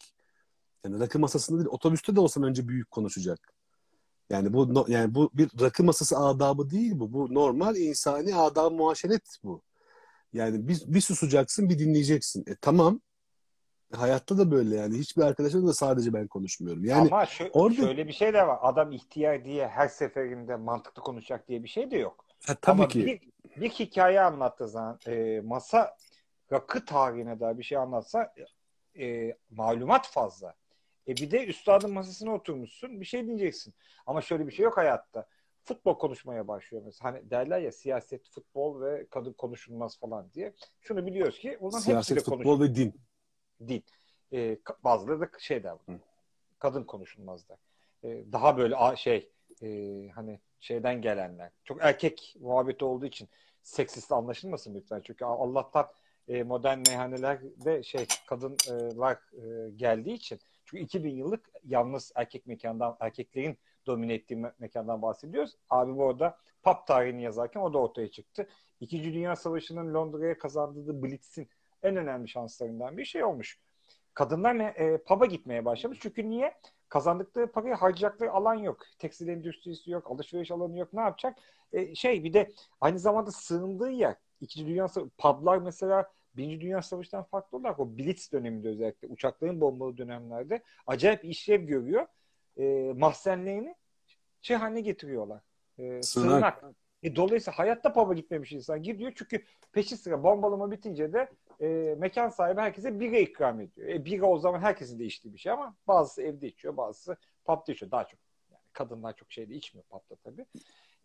[0.84, 3.57] Yani rakı masasında değil otobüste de olsam önce büyük konuşacak.
[4.30, 7.12] Yani bu no- yani bu bir rakı masası adabı değil bu.
[7.12, 9.62] Bu normal insani adab muaşeret bu.
[10.32, 12.44] Yani bir, bir susacaksın bir dinleyeceksin.
[12.46, 13.00] E tamam.
[13.94, 14.98] Hayatta da böyle yani.
[14.98, 16.84] Hiçbir arkadaşımla da sadece ben konuşmuyorum.
[16.84, 18.58] Yani Ama şö- orada- şöyle bir şey de var.
[18.62, 22.24] Adam ihtiyar diye her seferinde mantıklı konuşacak diye bir şey de yok.
[22.46, 23.20] ha, tabii Ama ki bir,
[23.60, 25.96] bir hikaye anlattığı zaman e, masa
[26.52, 28.34] rakı tarihine dair bir şey anlatsa
[29.00, 30.54] e, malumat fazla.
[31.08, 33.74] E bir de üstadın masasına oturmuşsun bir şey diyeceksin.
[34.06, 35.26] Ama şöyle bir şey yok hayatta.
[35.64, 37.12] Futbol konuşmaya başlıyor mesela.
[37.12, 40.52] Hani derler ya siyaset, futbol ve kadın konuşulmaz falan diye.
[40.80, 42.94] Şunu biliyoruz ki bunların siyaset, hepsiyle futbol ve din.
[43.60, 43.82] değil.
[44.32, 45.72] E, bazıları da şey der.
[45.88, 45.98] Hı.
[46.58, 47.56] Kadın konuşulmaz der.
[48.04, 49.30] E, daha böyle a- şey
[49.62, 49.68] e,
[50.14, 51.50] hani şeyden gelenler.
[51.64, 53.28] Çok erkek muhabbeti olduğu için
[53.62, 55.00] seksist anlaşılmasın lütfen.
[55.04, 55.86] Çünkü Allah'tan
[56.28, 60.40] e, modern meyhanelerde şey kadınlar e, geldiği için
[60.70, 65.56] çünkü 2000 yıllık yalnız erkek mekandan erkeklerin domine ettiği me- mekandan bahsediyoruz.
[65.70, 68.48] Abi bu arada pub tarihini yazarken o da ortaya çıktı.
[68.80, 71.48] İkinci Dünya Savaşı'nın Londra'ya kazandığı Blitz'in
[71.82, 73.60] en önemli şanslarından bir şey olmuş.
[74.14, 75.98] Kadınlar e, pub'a gitmeye başlamış.
[76.02, 76.54] Çünkü niye?
[76.88, 78.82] kazandıkları parayı harcayacakları alan yok.
[78.98, 80.92] Tekstil endüstrisi yok, alışveriş alanı yok.
[80.92, 81.38] Ne yapacak?
[81.72, 84.14] E, şey bir de aynı zamanda sığındığı yer.
[84.40, 89.60] İkinci Dünya Savaşı, publar mesela Birinci Dünya Savaşı'ndan farklı olarak o Blitz döneminde özellikle uçakların
[89.60, 92.06] bombalı dönemlerde acayip işlev görüyor.
[92.56, 93.74] E, mahzenlerini
[94.42, 95.40] şey haline getiriyorlar.
[95.78, 96.60] E, sığınak.
[96.60, 96.64] sığınak.
[97.02, 101.28] E, dolayısıyla hayatta pub'a gitmemiş insan gidiyor çünkü peşi sıra bombalama bitince de
[101.60, 103.88] e, mekan sahibi herkese bira ikram ediyor.
[103.88, 107.72] E, bira o zaman herkesin de içtiği bir şey ama bazısı evde içiyor, bazısı pub'da
[107.72, 107.90] içiyor.
[107.90, 108.20] Daha çok
[108.50, 110.46] yani kadınlar çok şeyde içmiyor pub'da tabii.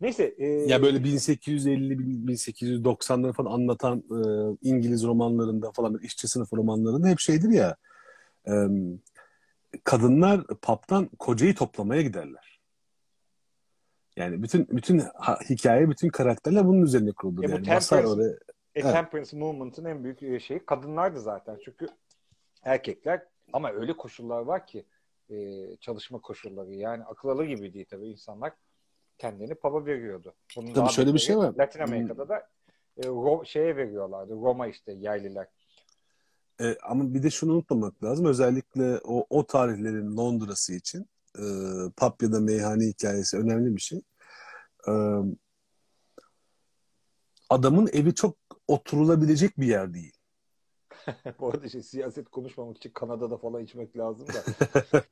[0.00, 0.34] Neyse.
[0.38, 4.18] E, ya böyle 1850-1890'ları falan anlatan e,
[4.62, 7.76] İngiliz romanlarında falan işçi sınıfı romanlarında hep şeydir ya
[8.48, 8.52] e,
[9.84, 12.60] kadınlar pub'dan kocayı toplamaya giderler.
[14.16, 17.44] Yani bütün bütün ha, hikaye, bütün karakterler bunun üzerine kuruldu.
[17.44, 17.68] E, yani.
[17.68, 18.30] Masar oraya...
[18.30, 18.36] E,
[18.74, 18.92] evet.
[18.92, 21.58] Temperance Movement'ın en büyük e, şeyi kadınlardı zaten.
[21.64, 21.88] Çünkü
[22.62, 23.22] erkekler
[23.52, 24.84] ama öyle koşullar var ki
[25.30, 25.36] e,
[25.76, 28.52] çalışma koşulları yani akıl alır gibi değil tabii insanlar
[29.24, 30.34] kendini pub'a veriyordu.
[30.56, 31.54] Bunun tabii şöyle bir şey var.
[31.58, 32.48] Latin Amerika'da da
[32.96, 34.32] e, Ro- şeye veriyorlardı.
[34.32, 35.46] Roma işte yerliler.
[36.60, 38.26] E, ama bir de şunu unutmamak lazım.
[38.26, 41.08] Özellikle o, o tarihlerin Londra'sı için
[41.38, 41.44] e,
[41.96, 44.02] pub ya da meyhane hikayesi önemli bir şey.
[44.88, 44.92] E,
[47.50, 48.36] adamın evi çok
[48.68, 50.16] oturulabilecek bir yer değil.
[51.40, 54.42] Bu arada şey, siyaset konuşmamak için Kanada'da falan içmek lazım da.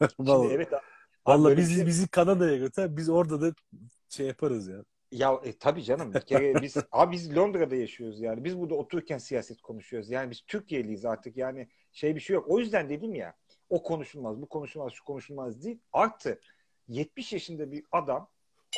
[0.17, 0.69] Şimdi evet
[1.27, 1.87] Valla bizi, şey...
[1.87, 2.97] bizi Kanada'ya götür.
[2.97, 3.55] Biz orada da
[4.09, 4.85] şey yaparız ya.
[5.13, 8.45] Ya e, tabii canım bir kere biz abi biz Londra'da yaşıyoruz yani.
[8.45, 10.11] Biz burada otururken siyaset konuşuyoruz.
[10.11, 12.49] Yani biz Türkiye'liyiz artık yani şey bir şey yok.
[12.49, 13.35] O yüzden dedim ya
[13.69, 15.79] o konuşulmaz, bu konuşulmaz, şu konuşulmaz değil.
[15.93, 16.41] Artı
[16.89, 18.29] 70 yaşında bir adam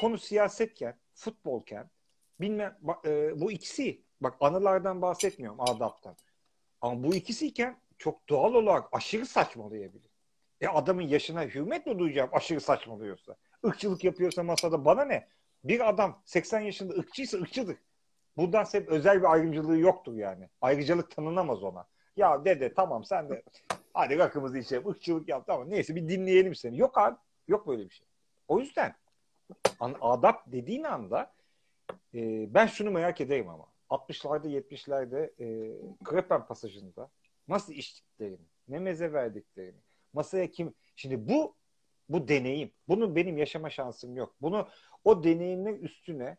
[0.01, 1.90] konu siyasetken, futbolken
[2.40, 6.16] bilmem e, bu ikisi bak anılardan bahsetmiyorum adaptan.
[6.80, 10.13] Ama bu ikisiyken çok doğal olarak aşırı saçmalayabilir.
[10.64, 13.36] E adamın yaşına hürmet mi duyacağım aşırı saçmalıyorsa?
[13.64, 15.28] Irkçılık yapıyorsa masada bana ne?
[15.64, 17.76] Bir adam 80 yaşında ırkçıysa ırkçıdır.
[18.36, 20.48] Bundan sebep özel bir ayrımcılığı yoktur yani.
[20.60, 21.86] Ayrıcalık tanınamaz ona.
[22.16, 23.42] Ya dede tamam sen de
[23.94, 26.78] hadi rakımızı içelim ırkçılık yap tamam neyse bir dinleyelim seni.
[26.78, 27.16] Yok abi
[27.48, 28.06] yok böyle bir şey.
[28.48, 28.94] O yüzden
[30.00, 31.32] adap dediğin anda
[32.14, 37.10] e, ben şunu merak edeyim ama 60'larda 70'lerde e, Krepen pasajında
[37.48, 39.80] nasıl içtiklerini, ne meze verdiklerini,
[40.14, 40.74] masaya kim...
[40.96, 41.56] Şimdi bu
[42.08, 42.72] bu deneyim.
[42.88, 44.36] Bunun benim yaşama şansım yok.
[44.40, 44.68] Bunu
[45.04, 46.36] o deneyimler üstüne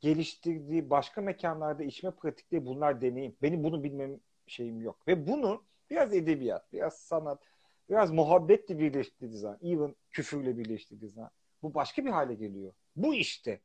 [0.00, 3.36] geliştirdiği başka mekanlarda içme pratikleri bunlar deneyim.
[3.42, 5.08] Benim bunu bilmem şeyim yok.
[5.08, 7.42] Ve bunu biraz edebiyat, biraz sanat,
[7.88, 11.30] biraz muhabbetle birleştirdiği zaman, even küfürle birleştirdiği zaman
[11.62, 12.72] bu başka bir hale geliyor.
[12.96, 13.60] Bu işte.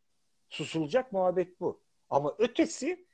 [0.50, 1.82] Susulacak muhabbet bu.
[2.10, 3.06] Ama ötesi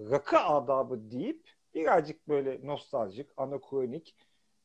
[0.00, 4.16] rakı adabı deyip birazcık böyle nostaljik, anakronik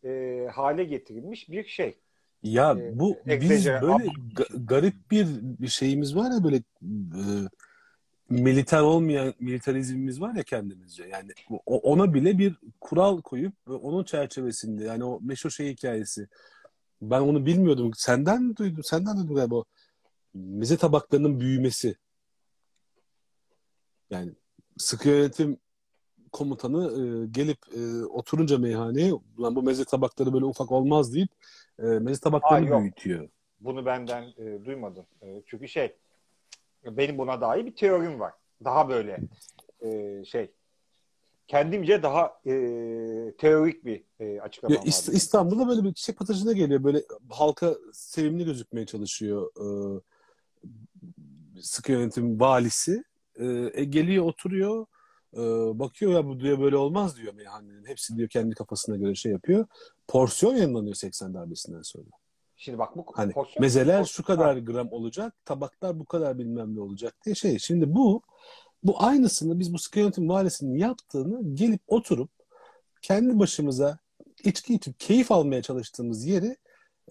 [0.05, 1.97] e, hale getirilmiş bir şey.
[2.43, 5.27] Ya e, bu e, biz böyle ga- garip bir,
[5.67, 7.23] şeyimiz var ya böyle e,
[8.29, 11.03] militer olmayan militarizmimiz var ya kendimizce.
[11.07, 11.31] Yani
[11.65, 16.27] ona bile bir kural koyup onun çerçevesinde yani o meşhur şey hikayesi.
[17.01, 17.91] Ben onu bilmiyordum.
[17.95, 18.83] Senden duydum.
[18.83, 19.63] Senden duydum galiba
[20.33, 21.95] meze tabaklarının büyümesi.
[24.09, 24.31] Yani
[24.77, 25.57] sıkı yönetim
[26.35, 31.29] komutanı e, gelip e, oturunca meyhaneye lan bu meze tabakları böyle ufak olmaz deyip
[31.79, 33.29] e, meze tabaklarını Aa, büyütüyor.
[33.59, 35.05] Bunu benden e, duymadım.
[35.21, 35.95] E, çünkü şey
[36.85, 38.33] benim buna dair bir teorim var.
[38.63, 39.19] Daha böyle
[39.81, 40.51] e, şey
[41.47, 42.53] kendimce daha e,
[43.37, 46.83] teorik bir e, açıklama ya, İst- İstanbul'da böyle bir çiçek patajına geliyor.
[46.83, 49.51] Böyle halka sevimli gözükmeye çalışıyor.
[49.57, 49.67] E,
[51.61, 53.03] sıkı yönetim valisi.
[53.39, 54.85] E, e, geliyor oturuyor
[55.35, 55.39] e,
[55.79, 57.85] bakıyor ya bu diyor böyle olmaz diyor meyhanenin.
[57.85, 59.65] Hepsi diyor kendi kafasına göre şey yapıyor.
[60.07, 62.09] Porsiyon yayınlanıyor 80 darbesinden sonra.
[62.57, 64.59] Şimdi bak bu hani porsiyon, mezeler porsiyon, şu kadar ha.
[64.59, 67.59] gram olacak, tabaklar bu kadar bilmem ne olacak diye şey.
[67.59, 68.21] Şimdi bu
[68.83, 72.29] bu aynısını biz bu sıkı yönetim mahallesinin yaptığını gelip oturup
[73.01, 73.97] kendi başımıza
[74.43, 76.57] içki içip keyif almaya çalıştığımız yeri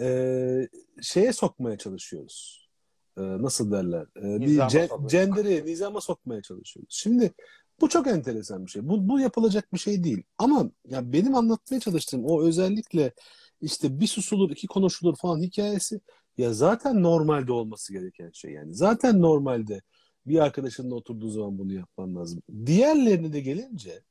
[0.01, 0.68] e,
[1.03, 2.68] şeye sokmaya çalışıyoruz.
[3.16, 4.07] E, nasıl derler?
[4.16, 6.95] E, bir ce- cendere, nizama sokmaya çalışıyoruz.
[6.95, 7.33] Şimdi
[7.81, 8.89] bu çok enteresan bir şey.
[8.89, 10.22] Bu, bu yapılacak bir şey değil.
[10.39, 13.14] Ama ya benim anlatmaya çalıştığım o özellikle
[13.61, 16.01] işte bir susulur, iki konuşulur falan hikayesi
[16.39, 18.75] ya zaten normalde olması gereken şey yani.
[18.75, 19.81] Zaten normalde
[20.27, 22.43] bir arkadaşınla oturduğu zaman bunu yapman lazım.
[22.66, 24.03] Diğerlerine de gelince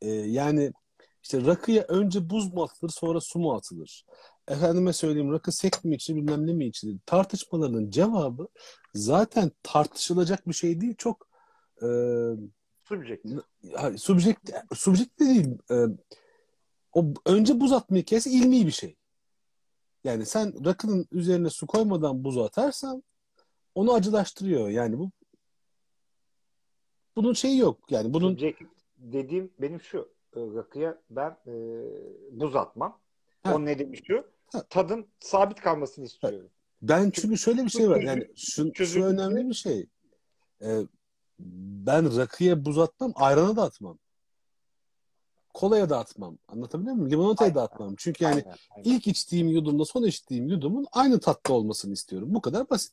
[0.00, 0.72] e, yani
[1.22, 4.04] işte rakıya önce buz mu atılır sonra su mu atılır?
[4.48, 6.98] Efendime söyleyeyim rakı sek mi içilir bilmem ne mi içilir?
[7.06, 8.48] Tartışmaların cevabı
[8.94, 10.94] zaten tartışılacak bir şey değil.
[10.98, 11.28] Çok
[11.82, 11.88] e,
[12.84, 13.26] subjekt.
[13.96, 15.58] Subjekt, subjekt de değil.
[15.70, 15.76] E,
[16.92, 18.96] o önce buz atma hikayesi ilmi bir şey.
[20.04, 23.02] Yani sen rakının üzerine su koymadan buzu atarsan
[23.74, 24.68] onu acılaştırıyor.
[24.68, 25.10] Yani bu
[27.16, 27.90] bunun şeyi yok.
[27.90, 28.68] Yani bunun Subjektif
[28.98, 29.98] dediğim benim şu
[30.36, 31.52] e, rakıya ben e,
[32.30, 33.00] buz atmam.
[33.42, 33.54] Ha.
[33.54, 34.24] O ne demiş şu?
[34.70, 36.50] Tadın sabit kalmasını istiyorum.
[36.82, 38.00] ben çünkü şöyle bir şey var.
[38.00, 39.86] Yani şu, şu önemli bir şey.
[40.62, 40.80] Ee,
[41.38, 43.98] ben rakıya buz atmam, ayrana da atmam.
[45.54, 46.38] Kolaya da atmam.
[46.48, 47.10] Anlatabiliyor muyum?
[47.10, 47.94] Limonataya da atmam.
[47.98, 48.90] Çünkü yani Aynen, aynen.
[48.90, 52.28] ilk içtiğim yudumla son içtiğim yudumun aynı tatta olmasını istiyorum.
[52.34, 52.92] Bu kadar basit.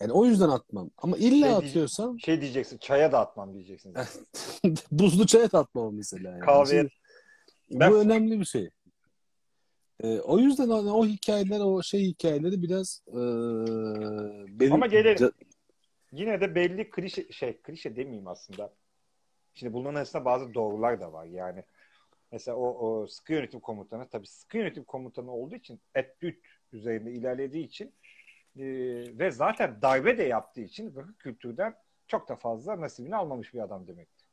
[0.00, 0.90] Yani o yüzden atmam.
[0.98, 3.94] Ama illa Şey atıyorsam Şey diyeceksin çaya da atmam diyeceksin.
[4.92, 6.30] buzlu çaya da atmam mesela.
[6.30, 6.40] Yani.
[6.40, 6.88] Kahveye-
[7.68, 8.70] Şimdi Ben- Bu önemli bir şey.
[10.02, 13.14] Ee, o yüzden o, o hikayeler, o şey hikayeleri biraz ee,
[14.60, 15.30] benim Ama gelelim.
[16.12, 18.74] Yine de belli klişe şey klişe demeyeyim aslında.
[19.54, 21.24] Şimdi bunların arasında bazı doğrular da var.
[21.24, 21.64] Yani
[22.32, 27.64] mesela o, o sıkı yönetim komutanı tabii sıkı yönetim komutanı olduğu için etüt üzerinde ilerlediği
[27.64, 27.94] için
[28.56, 28.64] e,
[29.18, 31.74] ve zaten darbe de yaptığı için rakı kültürden
[32.06, 34.26] çok da fazla nasibini almamış bir adam demektir.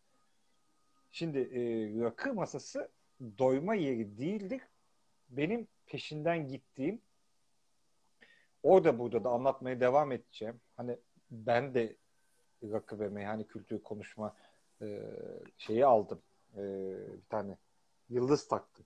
[1.11, 1.61] Şimdi e,
[2.03, 2.91] rakı masası
[3.37, 4.61] doyma yeri değildir.
[5.29, 7.01] Benim peşinden gittiğim
[8.63, 10.61] orada burada da anlatmaya devam edeceğim.
[10.77, 10.97] Hani
[11.31, 11.95] ben de
[12.63, 14.35] rakı ve meyhane kültürü konuşma
[14.81, 15.01] e,
[15.57, 16.21] şeyi aldım.
[16.57, 16.61] E,
[17.17, 17.57] bir tane
[18.09, 18.85] yıldız taktım.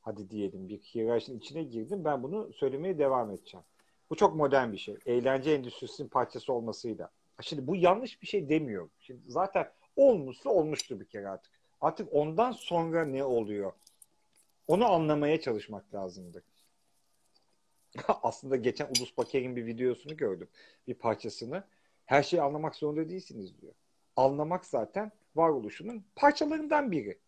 [0.00, 2.04] Hadi diyelim bir hiyerarşinin içine girdim.
[2.04, 3.64] Ben bunu söylemeye devam edeceğim.
[4.10, 4.96] Bu çok modern bir şey.
[5.06, 7.10] Eğlence endüstrisinin parçası olmasıyla.
[7.40, 8.90] Şimdi bu yanlış bir şey demiyorum.
[9.00, 11.52] Şimdi zaten olmuşsa olmuştur bir kere artık.
[11.80, 13.72] Artık ondan sonra ne oluyor?
[14.66, 16.42] Onu anlamaya çalışmak lazımdı.
[18.22, 20.48] Aslında geçen Ulus Baker'in bir videosunu gördüm.
[20.86, 21.64] Bir parçasını.
[22.04, 23.72] Her şeyi anlamak zorunda değilsiniz diyor.
[24.16, 27.18] Anlamak zaten varoluşunun parçalarından biri.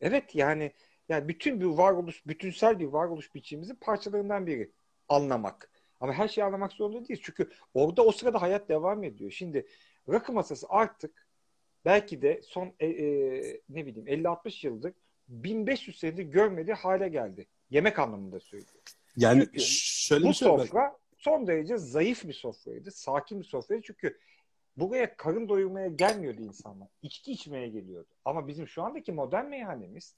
[0.00, 0.72] Evet yani
[1.08, 4.70] yani bütün bir varoluş, bütünsel bir varoluş biçimimizin parçalarından biri.
[5.08, 5.70] Anlamak.
[6.00, 7.20] Ama her şeyi anlamak zorunda değiliz.
[7.22, 9.30] Çünkü orada o sırada hayat devam ediyor.
[9.30, 9.66] Şimdi
[10.08, 11.26] rakı masası artık
[11.84, 14.92] belki de son e, e, ne bileyim 50-60 yıldır
[15.28, 17.46] 1500 senedir görmediği hale geldi.
[17.70, 18.82] Yemek anlamında söylüyor.
[19.16, 22.90] Yani Çünkü şöyle bir şey sofra son derece zayıf bir sofraydı.
[22.90, 23.82] Sakin bir sofraydı.
[23.86, 24.18] Çünkü
[24.76, 26.88] buraya karın doyurmaya gelmiyordu insanlar.
[27.02, 28.08] İçki içmeye geliyordu.
[28.24, 30.14] Ama bizim şu andaki modern meyhanemiz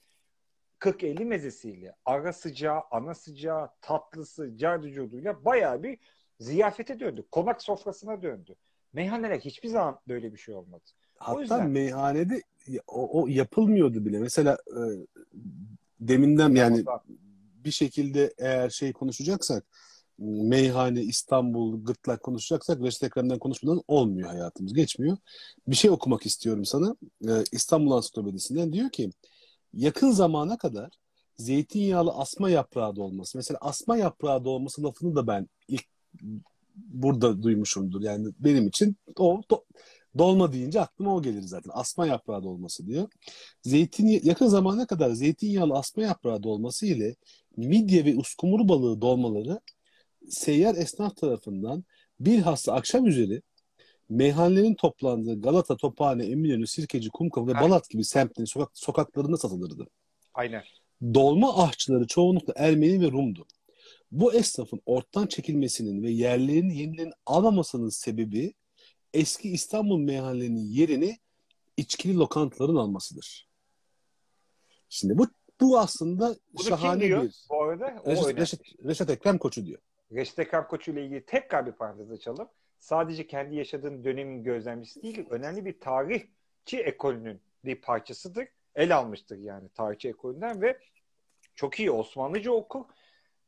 [0.80, 5.98] 40-50 mezesiyle, ara sıcağı, ana sıcağı, tatlısı, cardıcuduyla bayağı bir
[6.40, 7.24] ziyafete döndü.
[7.30, 8.56] Konak sofrasına döndü.
[8.92, 10.84] Meyhaneler hiçbir zaman böyle bir şey olmadı.
[11.18, 12.42] Hatta yüzden- meyhanede
[12.86, 14.18] o, o yapılmıyordu bile.
[14.18, 14.80] Mesela e,
[16.00, 16.84] deminden yani
[17.66, 19.66] bir şekilde eğer şey konuşacaksak
[20.18, 24.74] meyhane, İstanbul, gırtlak konuşacaksak Reşit Ekrem'den konuşmadan olmuyor hayatımız.
[24.74, 25.16] Geçmiyor.
[25.68, 26.96] Bir şey okumak istiyorum sana.
[27.28, 29.10] Ee, İstanbul Ansiklopedisinden diyor ki
[29.74, 30.90] yakın zamana kadar
[31.36, 33.38] zeytinyağlı asma yaprağı dolması.
[33.38, 35.84] Mesela asma yaprağı dolması lafını da ben ilk
[36.76, 38.00] burada duymuşumdur.
[38.00, 39.64] Yani benim için o do-
[40.18, 41.70] dolma deyince aklıma o gelir zaten.
[41.74, 43.08] Asma yaprağı dolması diyor.
[43.62, 47.16] Zeytin yakın zamana kadar zeytinyağlı asma yaprağı dolması ile
[47.56, 49.60] midye ve uskumru balığı dolmaları
[50.28, 51.84] seyyar esnaf tarafından
[52.20, 53.42] bilhassa akşam üzeri
[54.08, 57.70] meyhanelerin toplandığı Galata, Tophane, Eminönü, Sirkeci, Kumkapı ve Aynen.
[57.70, 59.86] Balat gibi semtlerin sokak, sokaklarında satılırdı.
[60.34, 60.62] Aynen.
[61.14, 63.46] Dolma ahçıları çoğunlukla Ermeni ve Rum'du.
[64.12, 68.54] Bu esnafın ortadan çekilmesinin ve yerlerini yenilerin almamasının sebebi
[69.14, 71.18] eski İstanbul meyhanelerinin yerini
[71.76, 73.48] içkili lokantaların almasıdır.
[74.88, 75.26] Şimdi bu
[75.60, 78.02] bu aslında Bunu şahane kim diyor bir bu arada?
[78.04, 78.40] O Reşat, önemli.
[78.40, 79.78] Reşat, Reşat Ekrem Koçu diyor.
[80.12, 82.48] Reşit Ekrem Koçu ile ilgili tekrar bir parantez açalım.
[82.78, 88.48] Sadece kendi yaşadığın dönemin gözlemcisi değil, önemli bir tarihçi ekolünün bir parçasıdır.
[88.74, 90.78] El almıştır yani tarihçi ekolünden ve
[91.54, 92.84] çok iyi Osmanlıca okur.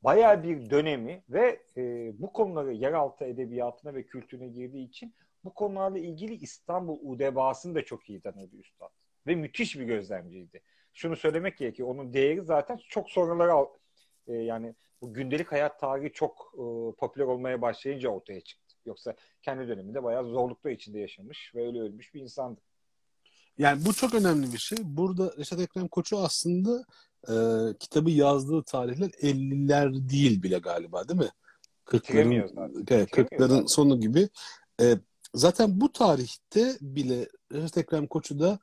[0.04, 5.98] Bayağı bir dönemi ve e, bu konuları yeraltı edebiyatına ve kültürüne girdiği için bu konularla
[5.98, 8.90] ilgili İstanbul udebasını da çok iyi tanıyordu üstad.
[9.26, 10.60] Ve müthiş bir gözlemciydi.
[10.94, 11.88] Şunu söylemek gerekiyor.
[11.88, 13.68] Onun değeri zaten çok sonraları al-
[14.26, 16.62] e, yani bu gündelik hayat tarihi çok e,
[16.98, 18.74] popüler olmaya başlayınca ortaya çıktı.
[18.86, 22.60] Yoksa kendi döneminde bayağı zorluklar içinde yaşamış ve öyle ölmüş bir insandı.
[23.58, 24.78] Yani bu çok önemli bir şey.
[24.84, 26.84] Burada Reşat Ekrem Koçu aslında
[27.28, 27.34] e,
[27.78, 31.30] kitabı yazdığı tarihler 50'ler değil bile galiba değil mi?
[31.92, 32.96] Bitiremiyor 40'ların zaten.
[32.96, 33.66] evet, Bitiremiyor 40'ların zaten.
[33.66, 34.28] sonu gibi.
[34.80, 34.94] E,
[35.34, 38.58] zaten bu tarihte bile Reşat Ekrem Koçu da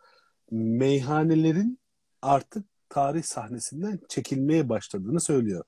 [0.52, 1.80] meyhanelerin
[2.26, 5.64] artık tarih sahnesinden çekilmeye başladığını söylüyor.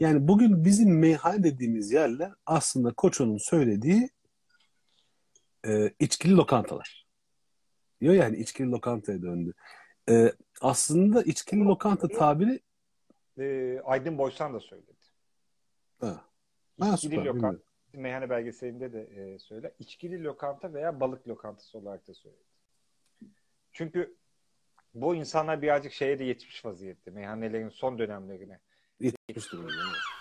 [0.00, 4.10] Yani bugün bizim meyhane dediğimiz yerler aslında Koço'nun söylediği
[5.66, 7.06] e, içkili lokantalar.
[8.00, 9.52] Diyor yani içkili lokantaya döndü.
[10.10, 12.60] E, aslında içkili lokanta tabiri
[13.38, 14.92] E, Aydın Boysan da söyledi.
[16.00, 16.24] Ha,
[16.78, 17.34] İçkili süper, lokanta.
[17.34, 17.62] bilmiyorum.
[17.92, 19.72] Meyhane belgeselinde de e, söyler.
[19.78, 22.42] İçkili lokanta veya balık lokantası olarak da söyledi.
[23.72, 24.16] Çünkü
[24.94, 27.10] bu insanlar birazcık şeye de yetmiş vaziyette.
[27.10, 28.60] Meyhanelerin son dönemlerine.
[29.00, 30.17] Yetmiştir böyle.